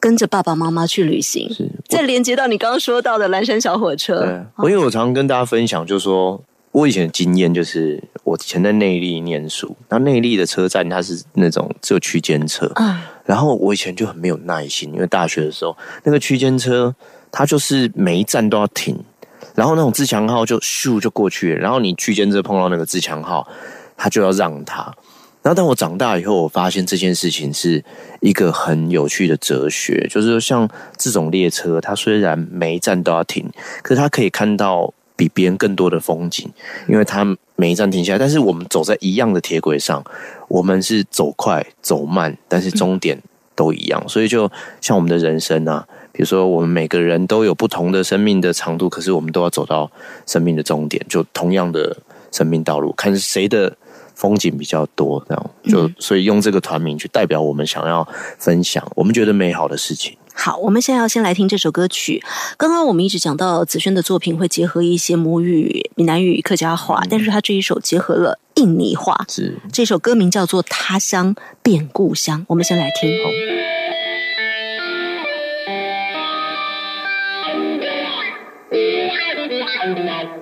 [0.00, 6.40] 跟着爸爸妈妈去旅行，是再连接到你刚刚说到的蓝山小火车对，，我因为我常常跟大家分享，就是说
[6.78, 16.94] 我以前的经验就是，我以前在内力念书，那内力的车站它是那种只有区间车，嗯然后我以前就很没有耐心，因为大学的时候那个区间车
[17.30, 18.96] 它就是每一站都要停，
[19.54, 23.46] 然后那种自强号就咻就过去了，然后你区间车碰到那个自强号，
[23.96, 24.94] 它就要让它。
[25.42, 27.82] 然后当我长大以后，我发现这件事情是
[28.20, 33.48] 一个很有趣的哲学，就是说像这种列车，它虽然每一站都要停，
[33.82, 36.48] 可是它可以看到比别人更多的风景，
[36.86, 37.26] 因为它
[37.56, 40.02] 每一站停下来，但是我们走在一样的铁轨上，
[40.46, 43.20] 我们是走快走慢，但是终点
[43.56, 44.48] 都一样，所以就
[44.80, 49.90] 像我们的人生啊，比如说我们每个人都有不同的生命的长度，可是我们都要走到
[50.24, 51.96] 生命的终点，就同样的
[52.30, 53.76] 生命道路，看谁的。
[54.18, 58.04] 风景比较多，这样就所以用这个团名去代表我们想要
[58.36, 60.16] 分享我们觉得美好的事情。
[60.40, 62.22] 好，我们现在要先来听这首歌曲。
[62.56, 69.26] 刚刚我们一直讲到子轩的作品会结合一些母语、闽南语、客家话，但是他这一首结合了印尼话。
[69.28, 73.10] 是这首歌名叫做《他乡变故乡》，我们先来听。
[79.94, 80.37] 天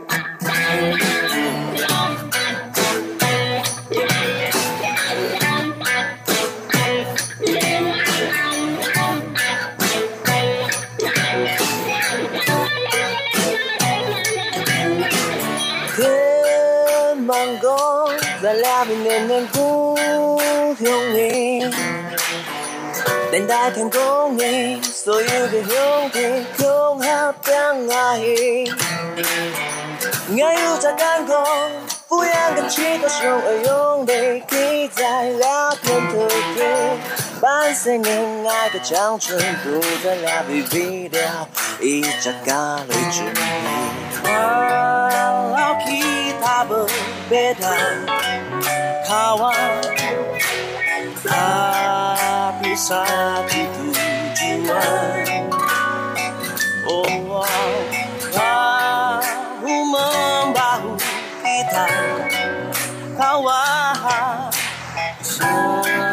[19.16, 19.96] 两边年年故
[20.78, 21.60] 乡里，
[23.32, 27.54] 等待天公里，所有的兄弟共合并
[27.90, 28.20] 爱，
[30.44, 31.34] 爱有在干工，
[32.06, 36.66] 敷衍跟几个熊儿用力挤在聊天途径，
[37.40, 41.48] 半岁恋爱的青春不再聊 BB 了，
[41.80, 43.40] 一只咖喱准备。
[44.24, 44.28] 我
[45.56, 46.04] 老吉
[49.16, 49.52] 他不别弹，卡哇。
[51.26, 55.16] Tapi satu tujuan
[56.84, 57.40] Oh
[58.36, 60.92] bahu membahu
[61.40, 61.88] kita
[63.16, 64.52] Kawan
[65.24, 66.05] sama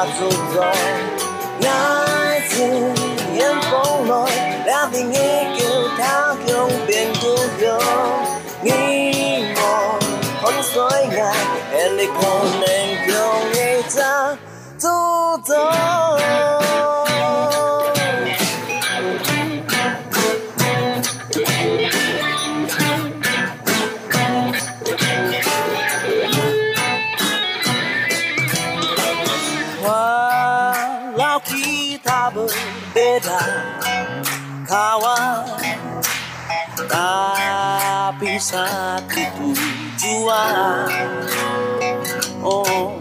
[0.00, 0.62] 一扎诅咒。
[1.68, 2.54] 爱自
[3.36, 4.12] 眼风来，
[4.64, 5.60] 两边一丢，
[5.98, 6.54] 他用
[6.86, 7.26] 变不
[7.62, 7.68] 用，
[8.62, 9.60] 你我
[10.40, 10.80] 看水
[11.18, 11.20] 呀，
[11.98, 12.18] 你可
[34.70, 35.50] kawan
[36.86, 40.86] tapi satu tujuan
[42.46, 42.94] oh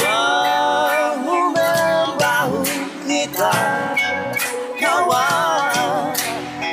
[0.00, 2.64] bahu membahu
[3.04, 3.52] kita.
[4.80, 6.16] Kawan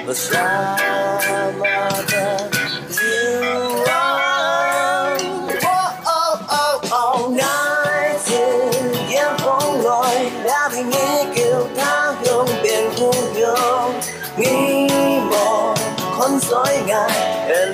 [0.07, 0.78] bersama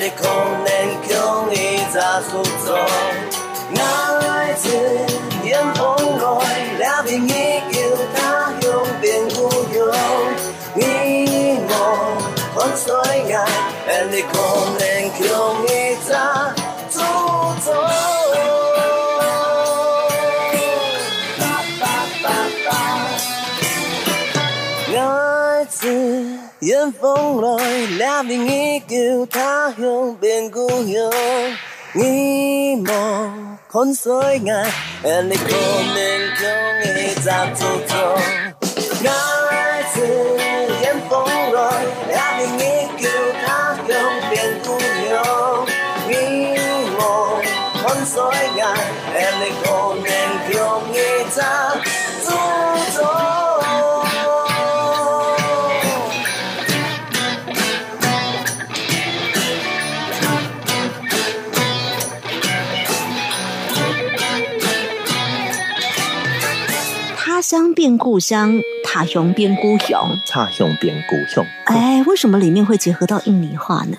[0.06, 0.70] 你可能
[1.10, 1.56] 用一
[1.92, 2.78] 扎诅咒。
[3.76, 4.70] 爱自
[5.44, 5.84] 眼风
[6.20, 6.22] 来，
[6.78, 7.30] 两边一
[7.74, 7.80] 叫
[8.14, 9.82] 他乡变不用，
[10.76, 11.74] 你我
[12.54, 13.34] 看衰眼，
[14.12, 14.32] 你可
[14.78, 14.84] 能
[15.28, 16.54] 用一扎
[16.92, 16.96] 诅
[17.66, 18.15] 咒。
[26.66, 27.64] 眼风来，
[28.00, 28.96] 两边一叫
[29.30, 30.98] 他乡变故乡。
[31.94, 34.66] 你望看水眼，
[35.30, 35.96] 你可能
[36.42, 36.46] 用
[36.82, 37.94] 一扎诅咒。
[39.08, 39.96] 爱自
[40.82, 41.14] 眼风
[41.54, 41.60] 来，
[42.10, 42.60] 两边一
[43.00, 43.06] 叫
[43.46, 43.46] 他
[43.88, 43.88] 乡
[44.32, 44.34] 变
[44.66, 45.14] 故乡。
[46.10, 46.12] 你
[46.98, 47.00] 望
[47.76, 48.16] 看水
[48.56, 48.60] 眼，
[49.40, 49.64] 你可
[50.02, 50.10] 能
[50.52, 50.58] 用
[50.92, 50.96] 一
[51.30, 51.38] 扎
[51.84, 51.88] 诅
[67.48, 70.20] 乡变故乡，塔雄变故乡。
[70.26, 71.46] 差雄变故雄。
[71.66, 73.96] 哎，为什么里面会结合到印尼话呢？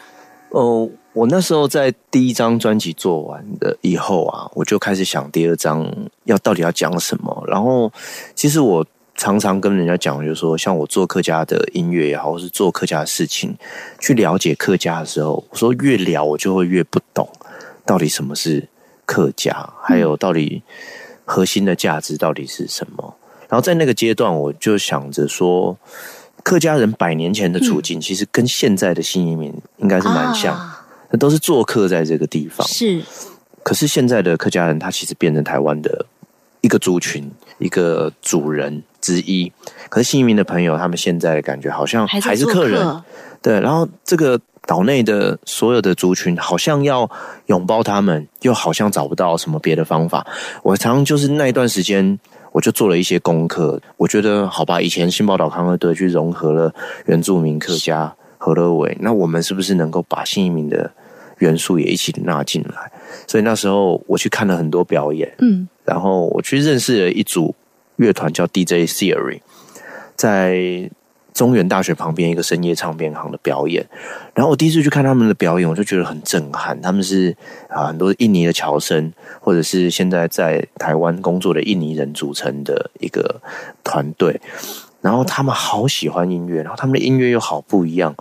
[0.49, 5.89] 哦，我那时候在第一张专辑做完的以后啊，我就开始想第二张
[6.25, 7.45] 要到底要讲什么。
[7.47, 7.93] 然后，
[8.35, 8.85] 其实我
[9.15, 13.55] 常常跟人家讲，就是说，像我做客家的音乐也好，或是做客家的事情，
[14.01, 17.29] 去了解客家的时候，我说越聊我就会越不懂，
[17.85, 18.69] 到底什么是
[19.05, 20.65] 客家，还有到底
[21.25, 23.15] 核心的价值到底是什么。
[23.49, 25.77] 然后在那个阶段，我就想着说，
[26.43, 32.67] 客家人百年前的处境，其实跟现在的新移民应该是蛮像，啊那都是做客在这个地方。
[32.67, 33.01] 是
[33.63, 36.07] 可是现在的客家人，他其实变成台湾的
[36.61, 39.53] 一个族群，一个主人之一。
[39.89, 43.03] 可是新移民的朋友，他们现在的感觉好像还是客人，
[43.41, 43.61] 对。
[43.61, 47.09] 然后这个岛内的所有的族群，好像要
[47.47, 50.27] 拥抱他们，又好像找不到什么别的方法。
[50.65, 52.19] 我常常就是那一段时间。
[52.57, 60.91] 我就做了一些功课，我觉得好吧，以前新宝岛康乐队去融合了原住民客家和乐伟，那我们是不是能够把新移民的
[61.41, 62.91] 元素也一起纳进来？
[63.27, 67.55] 所以那时候我去看了很多表演，嗯，然后我去认识了一组
[67.97, 69.43] 乐团叫 DJ Theory，
[70.15, 70.91] 在
[71.37, 73.85] 中原大学旁边一个深夜唱片行的表演。
[74.35, 76.81] 然后我第一次去看他们的表演，我就觉得很震撼。
[76.81, 77.37] 他们是
[77.69, 83.43] 啊，很多印尼的侨生，或者是现在在台湾工作的印尼人组成的一个
[83.85, 84.41] 团队。
[85.03, 88.17] 然后他们好喜欢音乐，然后他们的音乐又好不一样。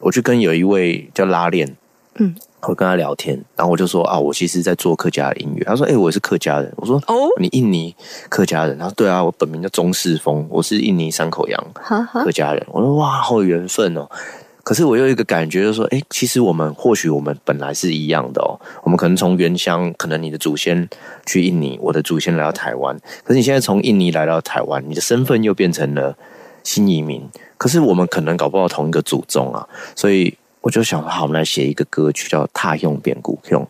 [0.00, 1.76] 我去跟有一位叫拉链，
[2.16, 5.64] 嗯，我跟他聊天，然后我就说啊，我其实在做客家的音乐。
[5.64, 6.72] 他说，哎、我也是客家人。
[6.76, 7.94] 我说，哦你印尼
[8.28, 8.76] 客家人？
[8.76, 12.66] 他说，对啊，我本名叫钟世峰，我是印尼三口洋客，家人。
[12.68, 14.08] 我说，哇，好有缘分哦。
[14.64, 18.58] 可是我有一个感觉，就是说，哎，其实我们或许我们本来是一样的哦。
[18.82, 20.86] 我们可能从原乡，可能你的祖先
[21.24, 22.94] 去印尼，我的祖先来到台湾。
[23.24, 26.14] 可是你现在从印尼来到台湾，你的身份又变成了
[26.64, 27.26] 新移民。
[27.56, 29.66] 可是我们可能搞不好同一个祖宗啊。
[29.96, 33.62] 所以我就想，好，我们来写一个歌曲，叫《踏用变故用》。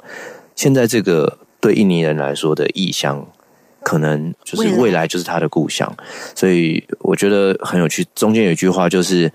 [0.54, 3.26] 现在这个对印尼人来说的异乡，
[3.82, 5.92] 可能就是未来就是他的故乡。
[6.34, 8.06] 所以我觉得很有趣。
[8.14, 9.32] 中间有一句话就是。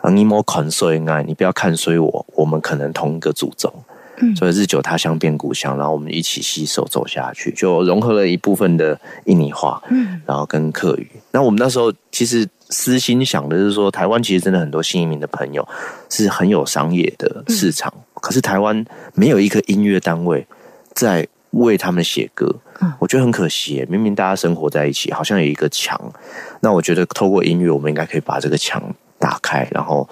[0.00, 3.68] 啊，你莫看衰爱，你不要看衰我，我们可能同一个祖宗，
[4.18, 11.10] 嗯，所以日久他乡变故乡，然后我们一起携手走下去，就融合了一部分的印尼话，嗯，然后跟客语。
[11.32, 15.66] 那我们那时候其实私心想的是说，台湾其实真的很多新移民的朋友
[16.08, 20.46] 是很有商业的市场，可是台湾没有一个音乐单位
[20.94, 23.86] 在为他们写歌，嗯，我觉得很可惜。
[23.88, 25.98] 明明大家生活在一起，好像有一个墙，
[26.60, 28.82] 那我觉得透过音乐，我们应该可以把这个墙。
[29.20, 30.08] 打开，然后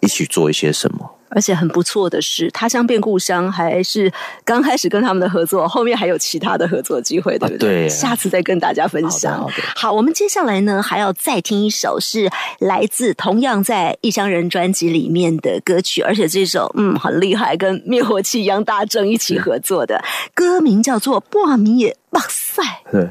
[0.00, 1.15] 一起做一些什么。
[1.28, 4.12] 而且很不错的是，他乡变故乡还是
[4.44, 7.88] 刚开始跟他们的合作，后面还有其他的合作机会，对不对？
[7.88, 9.48] 下次再跟大家分享。
[9.74, 20.02] 好，我们接下来呢还要再听一首是来自同样在《异乡人》专辑里面的歌曲，而且这首嗯很厉害，跟灭火器杨大正一起合作的
[20.34, 22.62] 歌名叫做《挂米也哇塞》。
[22.92, 23.08] 对。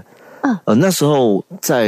[0.65, 1.87] 呃，那时候在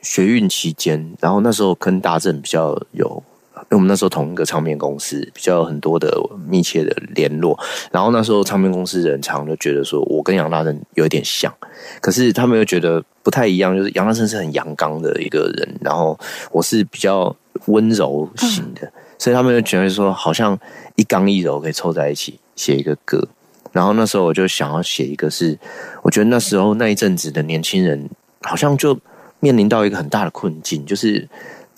[0.00, 3.20] 学运期间，然后那时候跟大正比较有，
[3.62, 6.10] 因为我们那时候同一个唱片公司，比较有很多的
[6.46, 7.58] 密切的联络。
[7.92, 11.52] 然后那时候唱片公司人常就觉得说我跟杨大正有点像，
[12.00, 16.18] 可是他们又觉得不太一样，就是杨大正是很阳刚的一个人，然后
[16.50, 17.34] 我是比较
[17.66, 20.58] 温柔型的，所以他们就觉得说好像
[20.96, 23.28] 一刚一柔可以凑在一起写一个歌。
[23.72, 25.56] 然后那时候我就想要写一个，是
[26.02, 28.98] 我觉得那时候那一阵子的年轻人好像就
[29.38, 31.28] 面临到一个很大的困境，就是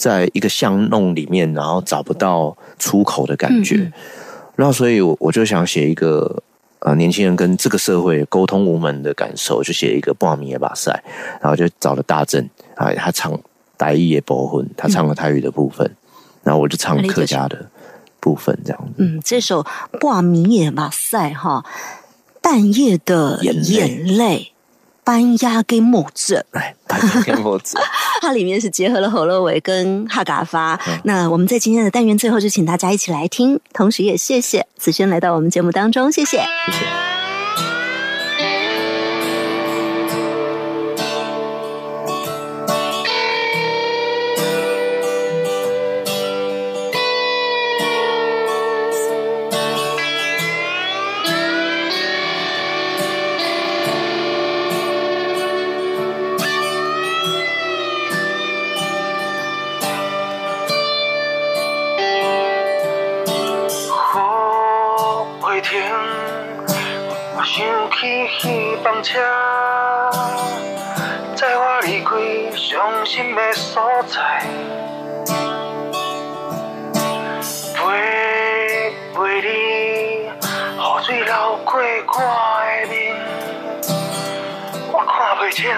[0.02, 3.92] 在一个巷弄里面，然后找不到出口的感觉。
[4.56, 6.42] 然后所以，我我就想写一个
[6.80, 10.90] 呃年轻人跟这个社会沟通无门的感受，就写一个《布米耶巴塞》，
[11.40, 12.42] 然后就找了大正
[12.74, 13.38] 啊，他唱
[13.78, 15.88] 台语也博混，他唱了台语的部分，
[16.42, 17.70] 然后我就唱客家的。
[18.22, 19.64] 部分这样，嗯，这首
[19.98, 21.64] 《挂名也马赛》哈，
[22.40, 24.51] 半夜的眼泪，
[25.04, 27.76] 班亚给木子，哎，班亚给木子，
[28.22, 30.80] 它里面是结合了侯乐伟跟哈嘎发。
[31.04, 37.11] 那我们在今天的单元最后就请大家一起来听，同时也谢谢子轩来到我们节目当中，谢谢，谢谢。
[85.52, 85.68] 我看不清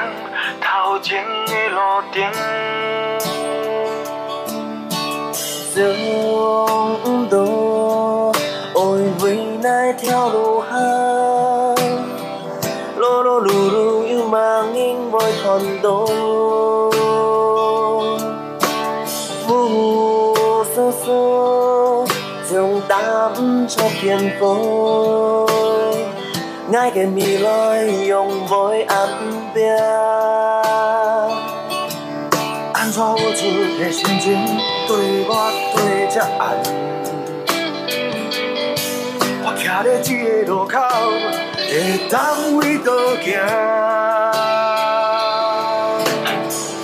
[0.61, 1.77] 头前的路
[2.13, 2.23] 灯，
[5.75, 5.83] 想
[7.29, 7.35] 到
[8.77, 8.81] 爱
[9.21, 9.25] 为
[9.61, 10.71] 哪条路行。
[12.97, 16.07] 路路有梦影在传动，
[19.49, 19.53] 无
[20.73, 22.07] 数数
[22.49, 25.45] 将担出偏锋，
[26.73, 28.55] 爱的未来永不
[29.55, 29.77] 暗变。
[32.73, 34.35] 安怎有一个心情
[34.89, 35.31] 对我
[35.77, 35.79] 对
[36.11, 36.43] 这暗？
[39.45, 40.79] 我徛在这个路口。
[41.67, 41.73] 会
[42.11, 42.91] 当为倒
[43.23, 43.27] 行？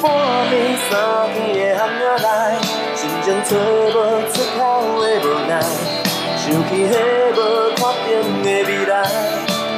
[0.01, 0.05] 半
[0.51, 0.53] 暝
[0.89, 0.91] 三
[1.35, 2.27] 更的巷仔内，
[2.97, 3.97] 心情找无
[4.33, 4.59] 出口
[5.01, 5.51] 的无奈，
[6.37, 6.93] 想起迄
[7.37, 7.39] 无
[7.77, 8.09] 看见
[8.43, 8.93] 的未来，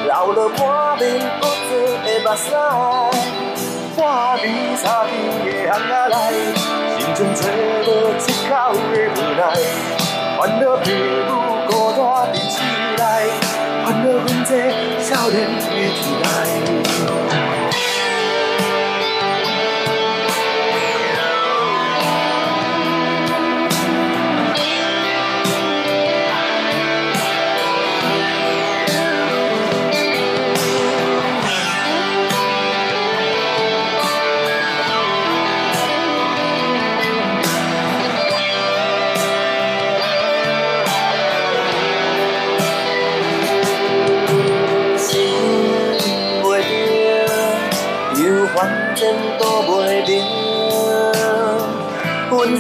[0.05, 0.61] 流落满
[0.99, 1.03] 面
[2.33, 2.39] 半
[4.39, 6.15] 暝三更的巷仔内，
[6.99, 7.41] 心中找
[7.85, 7.87] 无
[8.19, 9.41] 出口的无奈，
[10.39, 10.87] 烦恼父
[11.29, 11.31] 母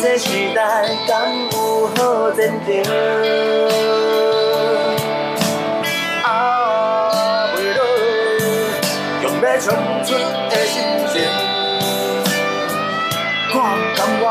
[0.00, 2.72] 这时代敢有好前程？
[6.24, 6.26] 啊，
[7.54, 7.80] 袂落，
[9.20, 9.64] 强要冲
[10.04, 10.08] 出
[10.50, 10.74] 的心
[11.12, 11.14] 情，
[13.52, 13.54] 看
[13.96, 14.24] 甘愿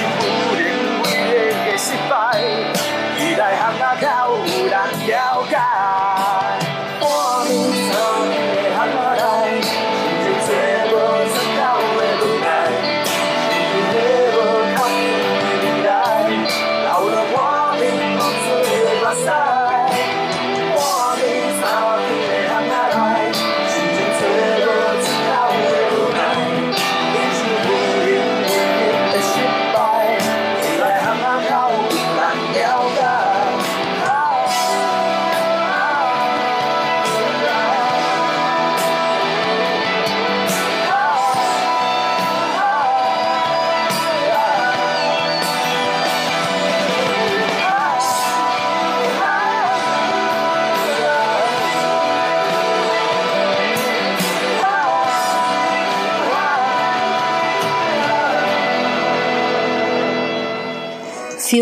[0.00, 0.37] 你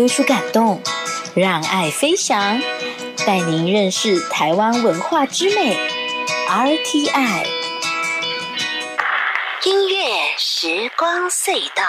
[0.07, 0.81] 艺术感动，
[1.35, 2.61] 让爱飞翔，
[3.25, 5.77] 带您认识台湾文化之美
[6.47, 7.45] ，RTI。
[9.65, 10.05] 音乐
[10.37, 11.83] 时光隧道。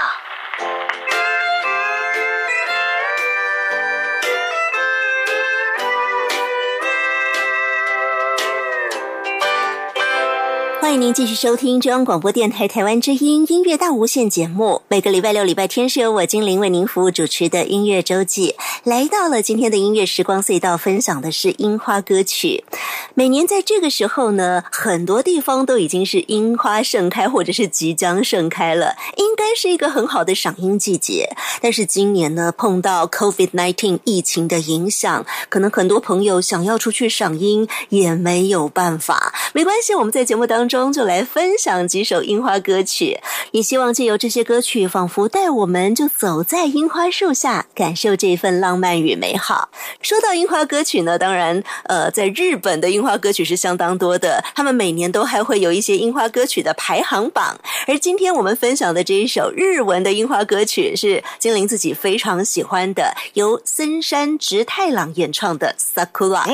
[10.89, 14.80] 欢迎您继续收听中央广播电台台湾之音音乐大无限节目。
[14.89, 18.55] 每个礼拜六、礼拜天是由我精灵为您服务主持的音乐周记。
[18.84, 22.64] 来到了今天的音乐时光隧道，分享的是樱花歌曲。
[23.12, 31.28] 每年在这个时候呢，很多地方都已经是樱花盛开，或者是即将盛开了，应该是一个很好的赏樱季节。
[31.61, 39.34] 但是今年呢，碰到 COVID-19 疫情的影响，可能很多朋友想要出去赏樱也没有办法。
[39.53, 43.20] 没关系，我们在节目当中就来分享几首樱花歌曲，
[43.51, 49.70] 也希望借由这些歌曲，仿佛带我们就走在樱花树下，感受这份浪漫与美好。
[50.01, 57.60] 说到樱花歌曲呢，当然，呃，在日本的樱花歌曲是相当多的，他们每年都还会有一些樱花歌曲的排行榜。
[57.88, 66.45] 而今天我们分享的这一首日文的樱花歌曲，是精灵自己非常喜欢的，由森山直太郎演唱的《Sakura》。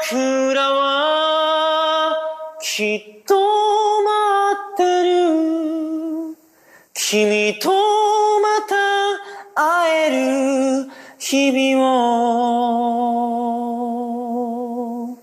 [0.00, 2.14] 僕らは
[2.60, 6.37] きっ と待ってる。
[6.93, 7.69] 君と
[8.41, 8.75] また
[9.55, 10.09] 会え
[10.85, 10.91] る。
[11.19, 11.83] 日々
[15.09, 15.17] を。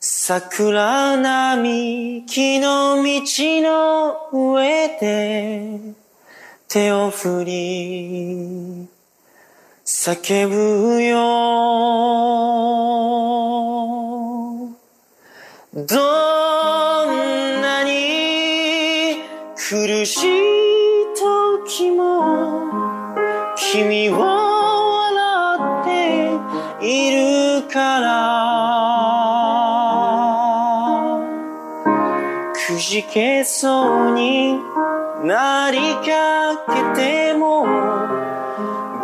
[0.00, 3.22] 桜並木の道
[3.62, 5.80] の上で。
[6.68, 8.88] 手を振り。
[9.84, 11.16] 叫ぶよ。
[15.76, 19.18] どんなに
[19.56, 20.26] 苦しい
[21.14, 22.64] 時も
[23.54, 26.30] 君を笑って
[26.80, 28.06] いるから。
[32.54, 34.58] くじけそうに
[35.24, 36.56] なりか
[36.94, 37.66] けても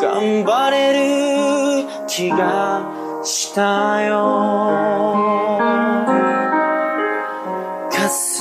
[0.01, 5.42] 頑張れる気がしたよ。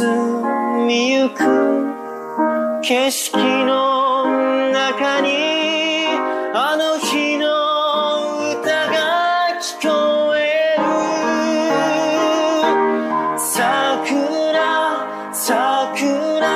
[0.04, 1.44] みゆく
[2.82, 4.26] 景色の
[4.72, 6.08] 中に
[6.56, 10.84] あの日の歌が聞こえる。
[13.38, 16.50] 桜桜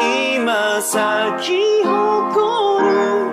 [0.00, 3.23] 今咲き誇る。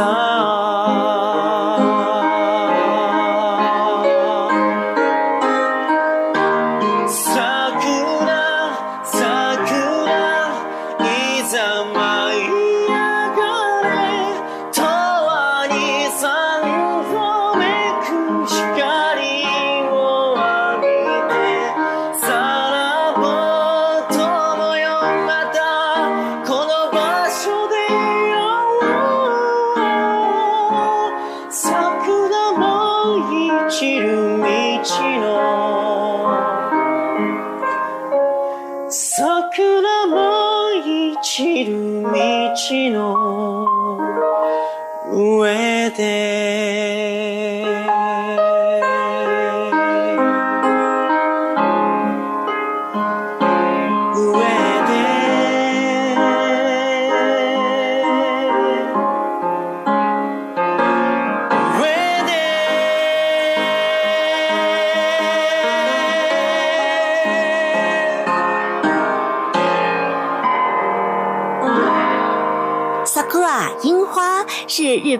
[0.00, 0.39] time.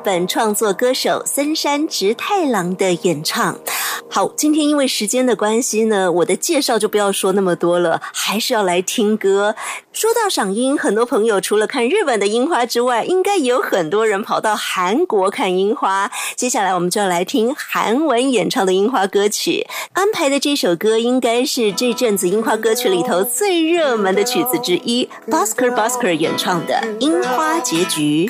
[0.02, 3.58] 本创作歌手森山直太郎的演唱。
[4.08, 9.54] 好，今天因为时间的关系呢，我的介绍就不要说那么多了，还是要来听歌。
[9.92, 16.10] 说到赏樱，很多朋友除了看日本的樱花之外，应该也有很多人跑到韩国看樱花。
[16.34, 19.66] 接下来我们就要来听韩文演唱的樱花歌曲。
[19.92, 28.26] 安排的这首歌应该是这阵子樱花歌曲里头最热门的曲子之一，Busker Busker 演唱的《樱花结局》。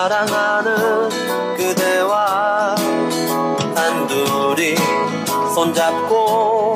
[0.00, 1.10] 사랑하는
[1.58, 2.74] 그대와
[3.74, 4.74] 단둘이
[5.54, 6.74] 손잡고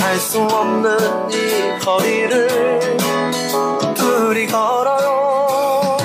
[0.00, 0.98] 알 수 없는
[1.32, 2.80] 이 거리를
[3.94, 5.96] 둘이 걸어요.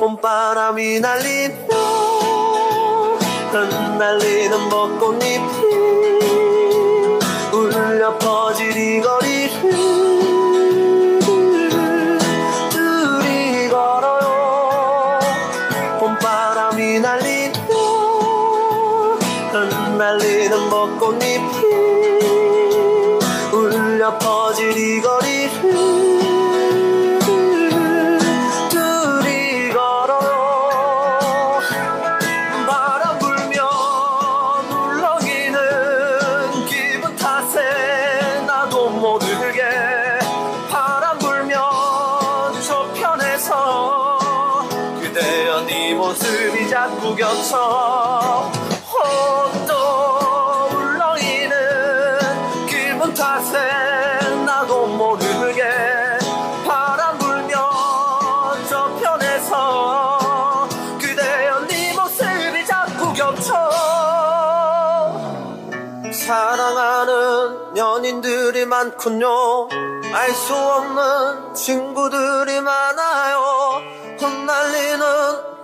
[0.00, 1.54] 봄바람이 날리며
[3.52, 5.23] 흩날 흩날리는 벚꽃
[69.04, 69.68] 많군요.
[70.14, 73.82] 알 수 없는 친구들이 많아요.
[74.18, 75.04] 흩날리는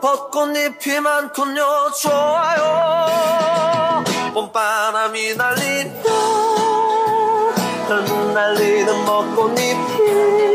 [0.00, 1.90] 벚꽃잎이 많군요.
[2.02, 4.04] 좋아요.
[4.34, 6.02] 봄바람이 날리며
[7.88, 10.49] 흩날리는 벚꽃잎이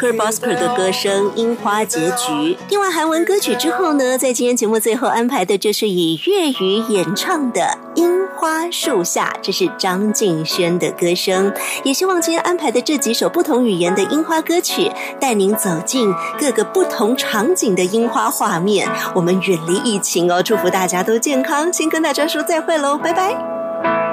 [0.00, 2.32] Kerbsper 的歌声《樱花结局》。
[2.66, 7.60] 听完韩文歌曲之后呢，在今天节目最后安排的就是以粤语演唱的
[7.96, 11.52] 《樱花树下》，这是张敬轩的歌声。
[11.84, 14.90] 也希望今天安排的这几首不同语言的樱花歌曲，
[15.20, 18.88] 带您走进各个不同场景的樱花画面。
[19.14, 21.70] 我们远离疫情哦，祝福大家都健康。
[21.70, 23.34] 先跟大家说再会喽，拜拜。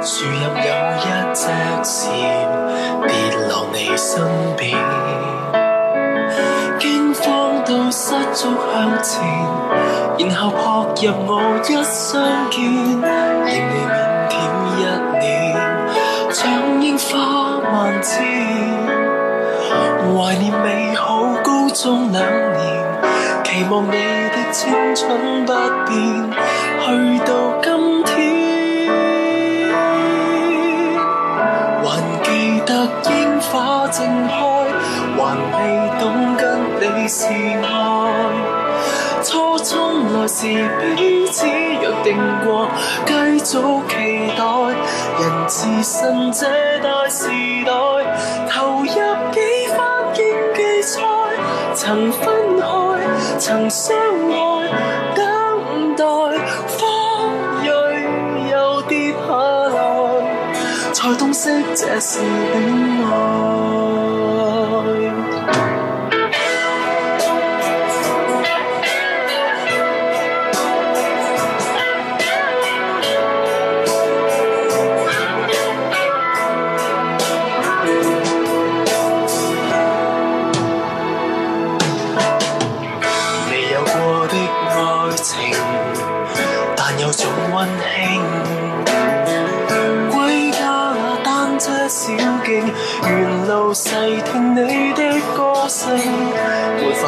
[0.01, 1.45] 树荫有一只
[1.83, 3.15] 蝉，跌
[3.47, 4.21] 落你身
[4.57, 5.06] 边。
[7.67, 9.21] 到失足向前，
[10.19, 10.55] 然后扑
[11.05, 11.31] 入我
[11.67, 13.75] 一相見，認你
[14.29, 14.81] 腼腆一
[15.19, 15.21] 年，
[16.31, 18.23] 像樱花万千，
[20.15, 22.57] 怀念美好高中两年，
[23.43, 25.51] 期望你的青春不
[25.87, 26.31] 变，
[26.85, 28.16] 去到今天。
[37.07, 37.67] 是愛。
[39.23, 42.67] 初衷來時彼此約定過，
[43.05, 43.95] 繼續期
[44.37, 44.43] 待。
[45.19, 46.45] 人自信這
[46.83, 47.29] 大時
[47.65, 47.71] 代，
[48.51, 49.79] 投入幾番
[50.13, 50.17] 競
[50.55, 51.01] 技賽，
[51.73, 52.99] 曾分開，
[53.39, 54.69] 曾相愛，
[55.15, 56.05] 等待
[56.67, 56.77] 花
[57.63, 57.67] 蕊
[58.51, 59.75] 又跌下來。
[60.93, 62.23] 才洞悉這是戀
[63.05, 63.96] 愛。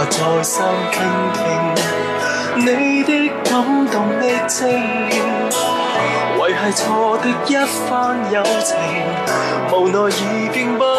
[0.02, 1.38] 我再三倾听
[2.56, 3.12] 你的
[3.44, 3.52] 感
[3.88, 4.58] 动的精
[5.10, 5.12] 妙，
[6.40, 7.52] 维系错的一
[7.86, 8.78] 番友情，
[9.74, 10.96] 无奈已经不可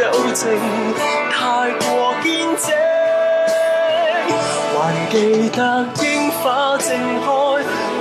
[0.00, 0.02] 纠
[0.34, 0.42] 正，
[1.30, 2.26] 太过坚
[2.56, 2.74] 贞。
[4.74, 4.82] 还
[5.12, 7.28] 记得樱花正开，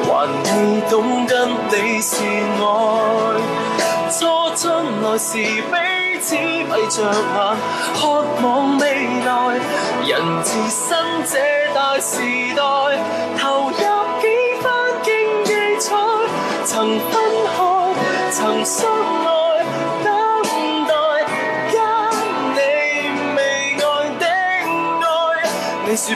[0.08, 0.10] 还
[0.58, 2.16] 未懂得你是
[2.58, 2.60] 爱，
[4.10, 4.16] 初
[4.56, 4.64] 春
[5.04, 5.38] 来时
[5.72, 6.03] 悲。
[6.26, 7.58] 只闭着眼，
[8.00, 8.84] 渴望未
[9.26, 9.60] 来。
[10.06, 10.96] 人自身
[11.26, 11.34] 这
[11.74, 12.22] 大时
[12.56, 12.62] 代，
[13.38, 14.26] 投入几
[14.62, 14.72] 番
[15.04, 15.12] 竞
[15.44, 15.96] 技赛，
[16.66, 17.12] 曾分
[17.46, 17.58] 开，
[18.32, 19.28] 曾相爱，
[20.04, 20.08] 等
[20.88, 20.94] 待
[21.74, 21.76] 跟
[22.54, 22.58] 你
[23.36, 23.40] 未
[23.76, 23.86] 愛
[24.18, 25.06] 的爱。
[25.86, 26.16] 你說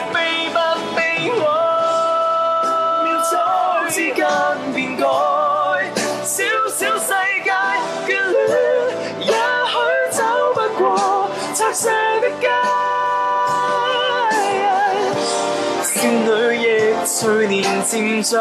[15.98, 16.64] 少女亦
[17.04, 18.38] 随年渐长，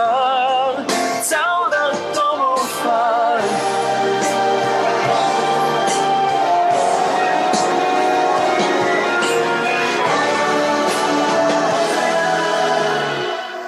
[1.24, 1.36] 走
[1.72, 3.41] 得多么快。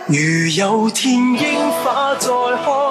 [0.06, 0.16] 如
[0.56, 2.89] 有天樱花再开，